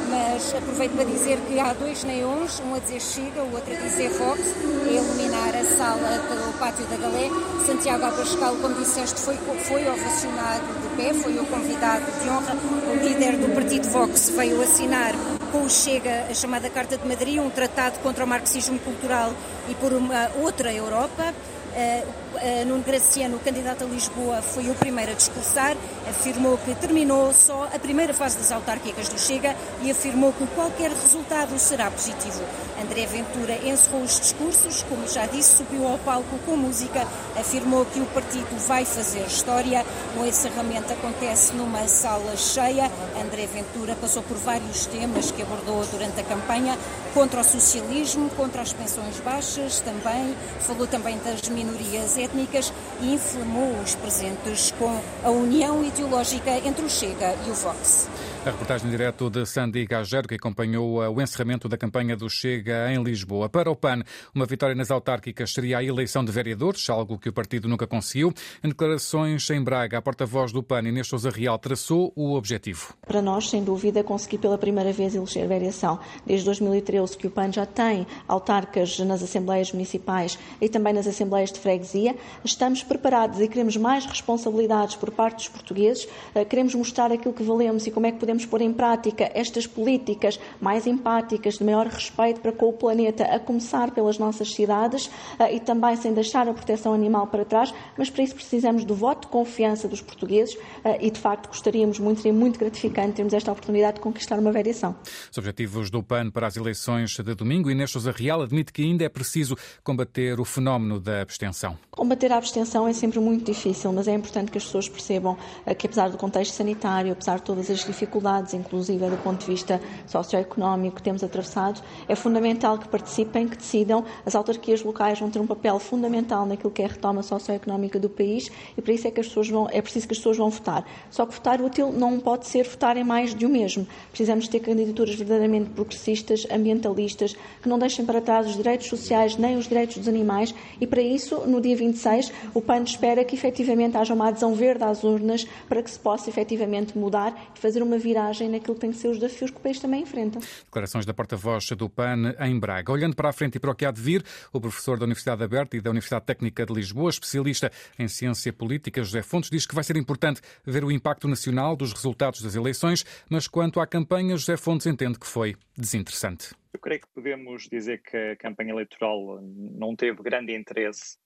mas 0.09 0.53
aproveito 0.55 0.93
para 0.93 1.05
dizer 1.05 1.39
que 1.47 1.59
há 1.61 1.73
dois 1.73 2.03
neons, 2.03 2.61
um 2.61 2.75
a 2.75 2.79
dizer 2.81 3.01
Chega, 3.01 3.43
o 3.43 3.55
outro 3.55 3.73
a 3.73 3.77
dizer 3.77 4.11
Vox, 4.11 4.41
a 4.41 4.91
iluminar 4.91 5.55
a 5.55 5.65
sala 5.77 6.19
do 6.19 6.59
Pátio 6.59 6.85
da 6.87 6.97
Galé. 6.97 7.31
Santiago 7.65 8.05
Abascal, 8.05 8.57
como 8.57 8.75
disseste, 8.75 9.21
foi, 9.21 9.37
foi 9.37 9.89
ovacionado 9.89 10.65
de 10.83 10.97
pé, 10.97 11.15
foi 11.15 11.39
o 11.39 11.47
convidado 11.47 12.05
de 12.21 12.29
honra. 12.29 12.57
O 12.93 13.05
líder 13.05 13.37
do 13.37 13.55
partido 13.55 13.89
Vox 13.89 14.31
veio 14.31 14.61
assinar 14.61 15.15
com 15.53 15.63
o 15.63 15.71
Chega 15.71 16.27
a 16.29 16.35
chamada 16.35 16.69
Carta 16.71 16.97
de 16.97 17.07
Madrid, 17.07 17.39
um 17.39 17.51
tratado 17.51 18.01
contra 18.01 18.25
o 18.25 18.27
marxismo 18.27 18.79
cultural 18.81 19.33
e 19.69 19.75
por 19.75 19.93
uma 19.93 20.29
outra 20.43 20.73
Europa. 20.73 21.33
Uh, 21.71 22.21
Nuno 22.67 22.83
Graciano, 22.83 23.39
candidato 23.41 23.85
a 23.85 23.87
Lisboa, 23.87 24.41
foi 24.41 24.71
o 24.71 24.75
primeiro 24.75 25.13
a 25.13 25.15
discursar, 25.15 25.77
afirmou 26.09 26.57
que 26.57 26.75
terminou 26.77 27.35
só 27.35 27.65
a 27.65 27.79
primeira 27.79 28.15
fase 28.15 28.39
das 28.39 28.51
autárquicas 28.51 29.09
do 29.09 29.19
Chega 29.19 29.55
e 29.83 29.91
afirmou 29.91 30.33
que 30.33 30.47
qualquer 30.49 30.91
resultado 30.91 31.59
será 31.59 31.91
positivo. 31.91 32.43
André 32.83 33.05
Ventura 33.07 33.55
encerrou 33.63 34.03
os 34.03 34.19
discursos, 34.19 34.83
como 34.89 35.07
já 35.07 35.27
disse, 35.27 35.59
subiu 35.59 35.87
ao 35.87 35.99
palco 35.99 36.39
com 36.47 36.57
música, 36.57 37.07
afirmou 37.39 37.85
que 37.85 38.01
o 38.01 38.07
partido 38.07 38.57
vai 38.67 38.87
fazer 38.87 39.21
história. 39.27 39.85
O 40.19 40.25
encerramento 40.25 40.93
acontece 40.93 41.53
numa 41.53 41.87
sala 41.87 42.37
cheia. 42.37 42.91
André 43.23 43.47
Ventura 43.47 43.95
passou 44.01 44.23
por 44.23 44.39
vários 44.39 44.87
temas 44.87 45.31
que 45.31 45.43
abordou 45.43 45.85
durante 45.87 46.21
a 46.21 46.25
campanha, 46.25 46.79
contra 47.13 47.41
o 47.41 47.45
socialismo, 47.45 48.31
contra 48.31 48.63
as 48.63 48.73
pensões 48.73 49.21
baixas 49.21 49.81
também, 49.81 50.35
falou 50.61 50.87
também 50.87 51.19
das 51.19 51.47
minorias 51.65 52.17
étnicas 52.17 52.73
e 53.01 53.15
inflamou 53.15 53.73
os 53.83 53.95
presentes 53.95 54.73
com 54.79 55.01
a 55.23 55.31
união 55.31 55.85
ideológica 55.85 56.51
entre 56.59 56.85
o 56.85 56.91
Chega 56.91 57.35
e 57.47 57.51
o 57.51 57.55
Vox. 57.55 58.09
A 58.43 58.49
reportagem 58.49 58.89
direto 58.89 59.29
de 59.29 59.45
Sandy 59.45 59.85
Gagero, 59.85 60.27
que 60.27 60.35
acompanhou 60.37 60.95
o 60.97 61.21
encerramento 61.21 61.69
da 61.69 61.77
campanha 61.77 62.17
do 62.17 62.27
Chega 62.31 62.91
em 62.91 63.03
Lisboa. 63.03 63.51
Para 63.51 63.71
o 63.71 63.77
PAN, 63.77 64.03
uma 64.35 64.47
vitória 64.47 64.75
nas 64.75 64.91
autárquicas 64.91 65.53
seria 65.53 65.77
a 65.77 65.85
eleição 65.85 66.25
de 66.25 66.33
vereadores, 66.33 66.89
algo 66.89 67.19
que 67.19 67.29
o 67.29 67.35
partido 67.35 67.69
nunca 67.69 67.87
conseguiu. 67.87 68.33
Em 68.65 68.71
declarações 68.71 69.51
em 69.51 69.63
Braga, 69.63 69.99
a 69.99 70.03
porta-voz 70.03 70.53
do 70.53 70.63
PAN, 70.63 70.89
Inês 70.89 71.07
Sousa 71.07 71.29
Real, 71.29 71.59
traçou 71.59 72.15
o 72.17 72.35
objetivo. 72.35 72.95
Para 73.07 73.21
nós, 73.21 73.51
sem 73.51 73.63
dúvida, 73.63 74.03
conseguir 74.03 74.39
pela 74.39 74.57
primeira 74.57 74.91
vez 74.91 75.15
eleger 75.15 75.47
variação. 75.47 76.01
Desde 76.27 76.47
2013 76.47 77.19
que 77.19 77.27
o 77.27 77.31
PAN 77.31 77.53
já 77.53 77.67
tem 77.67 78.07
autarcas 78.27 78.99
nas 79.01 79.23
assembleias 79.23 79.71
municipais 79.71 80.39
e 80.63 80.69
também 80.71 80.95
nas 80.95 81.07
assembleias 81.07 81.53
de 81.53 81.61
freguesia. 81.61 82.17
Estamos 82.43 82.83
preparados 82.83 83.39
e 83.39 83.47
queremos 83.47 83.77
mais 83.77 84.07
responsabilidades 84.07 84.97
por 84.97 85.11
parte 85.11 85.37
dos 85.37 85.49
portugueses. 85.51 86.09
Eh, 86.35 86.47
queremos 86.47 86.75
mostrar 86.75 87.13
aquilo 87.13 87.35
que 87.35 87.43
valemos 87.43 87.87
e 87.87 87.91
como 87.91 88.07
é 88.07 88.13
que 88.13 88.19
podemos 88.19 88.30
podemos 88.31 88.47
pôr 88.47 88.61
em 88.61 88.73
prática 88.73 89.29
estas 89.35 89.67
políticas 89.67 90.39
mais 90.61 90.87
empáticas, 90.87 91.55
de 91.55 91.65
maior 91.65 91.87
respeito 91.87 92.41
para 92.41 92.53
com 92.53 92.69
o 92.69 92.73
planeta, 92.73 93.25
a 93.25 93.41
começar 93.41 93.91
pelas 93.91 94.19
nossas 94.19 94.53
cidades 94.55 95.11
eh, 95.39 95.57
e 95.57 95.61
também 95.61 95.97
sem 95.97 96.15
deixar 96.15 96.49
a 96.49 96.55
proteção 96.55 96.95
animal 96.95 97.27
para 97.27 97.45
trás, 97.45 97.75
mas 97.99 98.09
para 98.09 98.23
isso 98.23 98.37
precisamos 98.37 98.85
do 98.85 98.95
voto 98.95 99.23
de 99.23 99.33
confiança 99.33 99.89
dos 99.89 100.01
portugueses 100.01 100.57
eh, 100.85 101.07
e, 101.07 101.11
de 101.11 101.19
facto, 101.19 101.49
gostaríamos 101.49 101.99
muito, 101.99 102.21
seria 102.21 102.39
muito 102.39 102.59
gratificante 102.59 103.15
termos 103.15 103.35
esta 103.35 103.51
oportunidade 103.51 103.95
de 103.95 104.01
conquistar 104.01 104.39
uma 104.39 104.53
variação. 104.53 104.95
Os 105.31 105.37
objetivos 105.37 105.91
do 105.91 106.01
PAN 106.01 106.31
para 106.31 106.47
as 106.47 106.57
eleições 106.57 107.17
de 107.17 107.35
domingo, 107.35 107.69
Inês 107.69 107.91
Sousa 107.91 108.13
Real 108.13 108.43
admite 108.43 108.73
que 108.73 108.83
ainda 108.83 109.05
é 109.05 109.09
preciso 109.09 109.57
combater 109.83 110.39
o 110.39 110.45
fenómeno 110.45 111.01
da 111.01 111.21
abstenção. 111.21 111.77
Combater 111.91 112.31
a 112.33 112.37
abstenção 112.37 112.87
é 112.87 112.93
sempre 112.93 113.19
muito 113.19 113.45
difícil, 113.45 113.93
mas 113.93 114.07
é 114.07 114.15
importante 114.15 114.53
que 114.53 114.59
as 114.59 114.65
pessoas 114.65 114.89
percebam 114.89 115.37
eh, 115.67 115.75
que, 115.75 115.87
apesar 115.87 116.11
do 116.11 116.17
contexto 116.17 116.53
sanitário, 116.53 117.13
apesar 117.13 117.39
de 117.39 117.43
todas 117.43 117.69
as 117.69 117.85
dificuldades, 117.85 118.20
dificuldades, 118.21 118.55
inclusive 118.55 119.09
do 119.09 119.17
ponto 119.17 119.41
de 119.41 119.47
vista 119.47 119.81
socioeconómico 120.07 120.97
que 120.97 121.03
temos 121.03 121.25
atravessado, 121.25 121.83
é 122.07 122.15
fundamental 122.15 122.79
que 122.79 122.89
participem, 122.89 123.49
que 123.49 123.57
decidam. 123.57 124.05
As 124.25 124.35
autarquias 124.35 124.83
locais 124.83 125.19
vão 125.19 125.31
ter 125.31 125.41
um 125.41 125.47
papel 125.47 125.79
fundamental 125.79 126.45
naquilo 126.47 126.71
que 126.71 126.83
é 126.83 126.85
a 126.85 126.89
retoma 126.89 127.23
socioeconómica 127.23 127.99
do 127.99 128.09
país 128.09 128.51
e 128.77 128.83
para 128.83 128.93
isso 128.93 129.09
é 129.09 129.11
que 129.11 129.21
as 129.21 129.27
pessoas 129.27 129.49
vão, 129.49 129.69
é 129.71 129.81
preciso 129.81 130.07
que 130.07 130.13
as 130.13 130.19
pessoas 130.19 130.37
vão 130.37 130.51
votar. 130.51 130.85
Só 131.11 131.25
que 131.25 131.35
votar 131.35 131.61
útil 131.61 131.93
não 131.93 132.21
pode 132.21 132.47
ser 132.47 132.65
votar 132.65 132.97
em 132.97 133.05
mais 133.05 133.35
de 133.35 133.47
o 133.47 133.49
mesmo. 133.49 133.87
Precisamos 134.11 134.47
ter 134.47 134.61
candidaturas 134.61 135.15
verdadeiramente 135.15 135.71
progressistas, 135.71 136.47
ambientalistas, 136.51 137.37
que 137.63 137.69
não 137.69 137.79
deixem 137.79 138.05
para 138.05 138.21
trás 138.21 138.47
os 138.47 138.57
direitos 138.57 138.87
sociais 138.89 139.37
nem 139.37 139.57
os 139.57 139.67
direitos 139.67 139.97
dos 139.99 140.09
animais 140.09 140.55
e 140.81 140.87
para 140.87 141.01
isso, 141.01 141.41
no 141.47 141.61
dia 141.61 141.77
26, 141.77 142.33
o 142.53 142.61
PAN 142.61 142.83
espera 142.83 143.25
que 143.25 143.35
efetivamente 143.35 143.97
haja 143.97 144.13
uma 144.13 144.29
adesão 144.29 144.55
verde 144.55 144.85
às 144.85 145.05
urnas 145.05 145.47
para 145.69 145.83
que 145.83 145.91
se 145.91 145.99
possa 145.99 146.29
efetivamente 146.29 146.97
mudar 146.99 147.51
e 147.55 147.59
fazer 147.59 147.83
uma 147.83 147.99
via 147.99 148.10
viragem 148.11 148.49
naquilo 148.49 148.75
que 148.75 148.81
tem 148.81 148.91
que 148.91 148.97
ser 148.97 149.09
os 149.09 149.19
desafios 149.19 149.51
que 149.51 149.59
o 149.59 149.61
país 149.61 149.79
também 149.79 150.03
enfrenta. 150.03 150.41
Declarações 150.65 151.07
da 151.07 151.15
porta-voz 151.15 151.71
do 151.71 151.89
PAN 151.89 152.35
em 152.41 152.59
Braga. 152.59 152.93
Olhando 152.93 153.15
para 153.15 153.29
a 153.29 153.33
frente 153.33 153.57
e 153.57 153.61
para 153.61 153.71
o 153.71 153.75
que 153.75 153.85
há 153.85 153.91
de 153.91 154.01
vir, 154.01 154.25
o 154.53 154.61
professor 154.61 154.99
da 154.99 155.05
Universidade 155.05 155.43
Aberta 155.45 155.77
e 155.77 155.81
da 155.81 155.91
Universidade 155.91 156.27
Técnica 156.27 156.67
de 156.67 156.73
Lisboa, 156.73 157.11
especialista 157.11 157.71
em 157.99 158.09
ciência 158.09 158.53
política, 158.53 159.03
José 159.03 159.23
Fontes, 159.23 159.49
diz 159.49 159.65
que 159.65 159.75
vai 159.75 159.85
ser 159.85 159.97
importante 159.97 160.41
ver 160.65 160.85
o 160.85 160.91
impacto 160.91 161.29
nacional 161.29 161.77
dos 161.77 161.93
resultados 161.93 162.43
das 162.43 162.57
eleições, 162.57 163.05
mas 163.29 163.47
quanto 163.47 163.81
à 163.81 163.87
campanha, 163.87 164.37
José 164.37 164.57
Fontes 164.57 164.87
entende 164.87 165.19
que 165.19 165.27
foi 165.27 165.55
desinteressante. 165.77 166.55
Eu 166.73 166.81
creio 166.81 167.01
que 167.01 167.09
podemos 167.15 167.69
dizer 167.71 168.03
que 168.03 168.17
a 168.17 168.37
campanha 168.37 168.73
eleitoral 168.73 169.41
não 169.43 169.95
teve 169.95 170.23
grande 170.23 170.55
interesse 170.55 171.17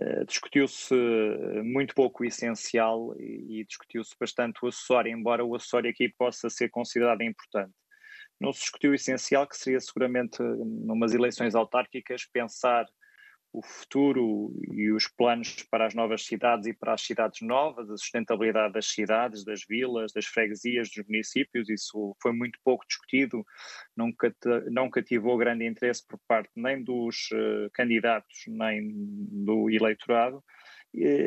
Uh, 0.00 0.24
discutiu-se 0.26 0.94
muito 1.62 1.94
pouco 1.94 2.24
o 2.24 2.26
essencial 2.26 3.14
e, 3.16 3.60
e 3.60 3.64
discutiu-se 3.64 4.12
bastante 4.18 4.58
o 4.64 4.68
acessório, 4.68 5.12
embora 5.12 5.44
o 5.44 5.54
acessório 5.54 5.88
aqui 5.88 6.08
possa 6.08 6.50
ser 6.50 6.68
considerado 6.68 7.22
importante. 7.22 7.72
Não 8.40 8.52
se 8.52 8.60
discutiu 8.60 8.90
o 8.90 8.94
essencial, 8.94 9.46
que 9.46 9.56
seria 9.56 9.80
seguramente, 9.80 10.42
numas 10.42 11.14
eleições 11.14 11.54
autárquicas, 11.54 12.26
pensar 12.26 12.84
o 13.54 13.62
futuro 13.62 14.52
e 14.72 14.90
os 14.90 15.06
planos 15.06 15.62
para 15.70 15.86
as 15.86 15.94
novas 15.94 16.26
cidades 16.26 16.66
e 16.66 16.74
para 16.74 16.92
as 16.92 17.02
cidades 17.02 17.40
novas, 17.40 17.88
a 17.88 17.96
sustentabilidade 17.96 18.72
das 18.72 18.86
cidades, 18.86 19.44
das 19.44 19.64
vilas, 19.64 20.12
das 20.12 20.26
freguesias, 20.26 20.90
dos 20.90 21.06
municípios, 21.06 21.68
isso 21.68 22.16
foi 22.20 22.32
muito 22.32 22.58
pouco 22.64 22.84
discutido, 22.84 23.46
não, 23.96 24.12
não 24.72 24.90
cativou 24.90 25.38
grande 25.38 25.64
interesse 25.64 26.04
por 26.04 26.18
parte 26.26 26.50
nem 26.56 26.82
dos 26.82 27.30
uh, 27.32 27.70
candidatos 27.72 28.44
nem 28.48 28.90
do 28.92 29.70
eleitorado. 29.70 30.42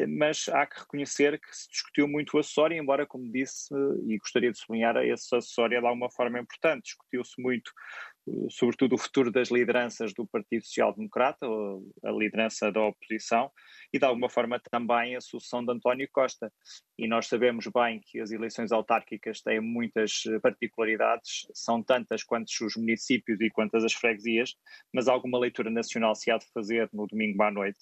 Mas 0.08 0.48
há 0.48 0.66
que 0.66 0.80
reconhecer 0.80 1.38
que 1.42 1.54
se 1.54 1.68
discutiu 1.70 2.08
muito 2.08 2.38
o 2.38 2.40
acessório, 2.40 2.78
embora, 2.78 3.06
como 3.06 3.30
disse, 3.30 3.68
e 4.08 4.18
gostaria 4.18 4.50
de 4.50 4.58
sublinhar, 4.58 4.96
esse 4.98 5.36
acessório 5.36 5.78
é 5.78 5.82
de 5.82 5.86
alguma 5.86 6.10
forma 6.10 6.40
importante. 6.40 6.84
Discutiu-se 6.84 7.42
muito 7.42 7.70
sobretudo 8.50 8.96
o 8.96 8.98
futuro 8.98 9.32
das 9.32 9.50
lideranças 9.50 10.13
do 10.13 10.26
Partido 10.26 10.66
Social 10.66 10.94
Democrata, 10.94 11.46
a 12.04 12.12
liderança 12.12 12.72
da 12.72 12.82
oposição, 12.82 13.52
e 13.94 14.00
de 14.00 14.06
alguma 14.06 14.30
forma 14.30 14.60
também 14.72 15.16
a 15.16 15.22
sucessão 15.22 15.63
de 15.63 15.72
António 15.72 16.08
Costa. 16.12 16.52
E 16.98 17.08
nós 17.08 17.28
sabemos 17.28 17.68
bem 17.74 18.02
que 18.04 18.20
as 18.20 18.32
eleições 18.32 18.72
autárquicas 18.72 19.42
têm 19.42 19.60
muitas 19.60 20.24
particularidades, 20.42 21.48
são 21.54 21.82
tantas 21.84 22.24
quantos 22.24 22.60
os 22.62 22.76
municípios 22.76 23.40
e 23.42 23.50
quantas 23.50 23.84
as 23.84 23.94
freguesias, 23.94 24.56
mas 24.94 25.08
alguma 25.08 25.40
leitura 25.40 25.70
nacional 25.70 26.16
se 26.16 26.32
há 26.32 26.38
de 26.38 26.48
fazer 26.54 26.90
no 26.94 27.08
domingo 27.08 27.42
à 27.44 27.52
noite. 27.52 27.80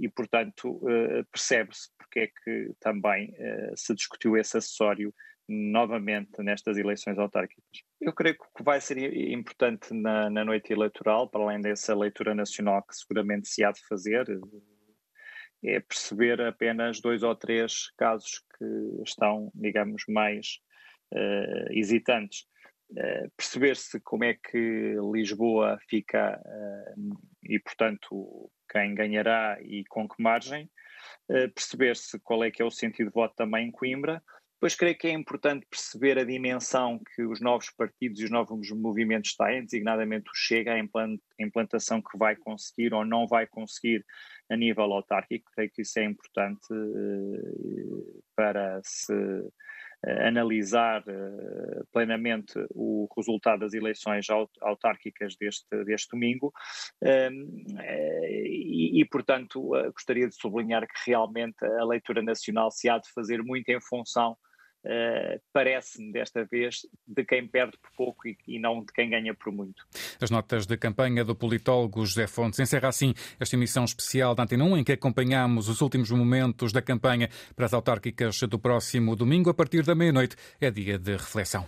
E, 0.00 0.08
portanto, 0.08 0.80
eh, 0.88 1.24
percebe-se 1.32 1.88
porque 1.98 2.20
é 2.20 2.26
que 2.28 2.72
também 2.80 3.34
eh, 3.36 3.72
se 3.74 3.94
discutiu 3.94 4.36
esse 4.36 4.56
acessório 4.56 5.12
novamente 5.48 6.42
nestas 6.42 6.76
eleições 6.76 7.18
autárquicas. 7.18 7.64
Eu 8.00 8.12
creio 8.12 8.36
que 8.36 8.44
o 8.44 8.54
que 8.58 8.62
vai 8.62 8.80
ser 8.80 8.98
importante 9.30 9.94
na, 9.94 10.28
na, 10.28 10.44
noite 10.44 10.72
eleitoral, 10.72 11.28
para 11.28 11.42
além 11.42 11.60
dessa 11.60 11.94
leitura 11.94 12.34
nacional 12.34 12.82
que 12.82 12.94
seguramente 12.94 13.48
se 13.48 13.64
há 13.64 13.72
de 13.72 13.80
fazer, 13.88 14.26
é 15.64 15.80
perceber 15.80 16.40
apenas 16.42 17.00
dois 17.00 17.22
ou 17.22 17.34
três 17.34 17.90
casos 17.96 18.42
que 18.58 19.02
estão, 19.02 19.50
digamos, 19.54 20.04
mais 20.08 20.58
uh, 21.14 21.72
hesitantes. 21.72 22.46
Uh, 22.90 23.30
perceber-se 23.36 24.00
como 24.00 24.24
é 24.24 24.34
que 24.34 24.96
Lisboa 25.12 25.78
fica 25.88 26.38
uh, 26.38 27.18
e, 27.44 27.58
portanto, 27.58 28.50
quem 28.70 28.94
ganhará 28.94 29.58
e 29.62 29.84
com 29.88 30.06
que 30.06 30.22
margem. 30.22 30.70
perceber-se 31.54 32.18
qual 32.20 32.44
é 32.44 32.50
que 32.50 32.60
é 32.60 32.64
o 32.64 32.70
sentido 32.70 33.08
de 33.08 33.14
voto 33.14 33.34
também 33.34 33.68
em 33.68 33.70
Coimbra 33.70 34.22
Pois 34.60 34.74
creio 34.74 34.98
que 34.98 35.06
é 35.06 35.12
importante 35.12 35.64
perceber 35.70 36.18
a 36.18 36.24
dimensão 36.24 37.00
que 37.14 37.22
os 37.22 37.40
novos 37.40 37.70
partidos 37.70 38.20
e 38.20 38.24
os 38.24 38.30
novos 38.30 38.68
movimentos 38.72 39.36
têm, 39.36 39.62
designadamente 39.62 40.28
o 40.28 40.34
Chega, 40.34 40.74
a 40.74 41.44
implantação 41.44 42.02
que 42.02 42.18
vai 42.18 42.34
conseguir 42.34 42.92
ou 42.92 43.04
não 43.04 43.28
vai 43.28 43.46
conseguir 43.46 44.04
a 44.50 44.56
nível 44.56 44.92
autárquico. 44.92 45.48
Creio 45.54 45.70
que 45.70 45.82
isso 45.82 46.00
é 46.00 46.04
importante 46.04 46.66
uh, 46.72 48.22
para 48.34 48.80
se 48.82 49.14
uh, 49.14 49.52
analisar 50.26 51.02
uh, 51.02 51.86
plenamente 51.92 52.54
o 52.70 53.08
resultado 53.16 53.60
das 53.60 53.74
eleições 53.74 54.26
autárquicas 54.60 55.36
deste, 55.36 55.84
deste 55.84 56.08
domingo 56.10 56.52
e, 58.44 59.04
portanto, 59.08 59.70
gostaria 59.92 60.26
de 60.26 60.34
sublinhar 60.34 60.84
que 60.84 61.10
realmente 61.10 61.64
a 61.64 61.84
leitura 61.84 62.22
nacional 62.22 62.72
se 62.72 62.88
há 62.88 62.98
de 62.98 63.08
fazer 63.12 63.40
muito 63.40 63.68
em 63.68 63.80
função 63.80 64.36
Uh, 64.88 65.38
parece-me 65.52 66.10
desta 66.10 66.46
vez 66.46 66.86
de 67.06 67.22
quem 67.22 67.46
perde 67.46 67.76
por 67.76 67.90
pouco 67.94 68.26
e, 68.26 68.38
e, 68.46 68.58
não 68.58 68.80
de 68.80 68.90
quem 68.90 69.10
ganha 69.10 69.34
por 69.34 69.52
muito. 69.52 69.86
As 70.18 70.30
notas 70.30 70.64
de 70.64 70.78
campanha 70.78 71.22
do 71.22 71.36
politólogo 71.36 72.06
José 72.06 72.26
Fontes 72.26 72.58
encerra 72.58 72.88
assim 72.88 73.12
esta 73.38 73.54
emissão 73.54 73.84
especial 73.84 74.34
da 74.34 74.44
Antena 74.44 74.64
1 74.64 74.78
em 74.78 74.84
que 74.84 74.92
acompanhamos 74.92 75.68
os 75.68 75.82
últimos 75.82 76.10
momentos 76.10 76.72
da 76.72 76.80
campanha 76.80 77.28
para 77.54 77.66
as 77.66 77.74
autárquicas 77.74 78.40
do 78.40 78.58
próximo 78.58 79.14
domingo 79.14 79.50
a 79.50 79.54
partir 79.54 79.84
da 79.84 79.94
meia-noite. 79.94 80.36
É 80.58 80.70
dia 80.70 80.98
de 80.98 81.12
reflexão. 81.12 81.56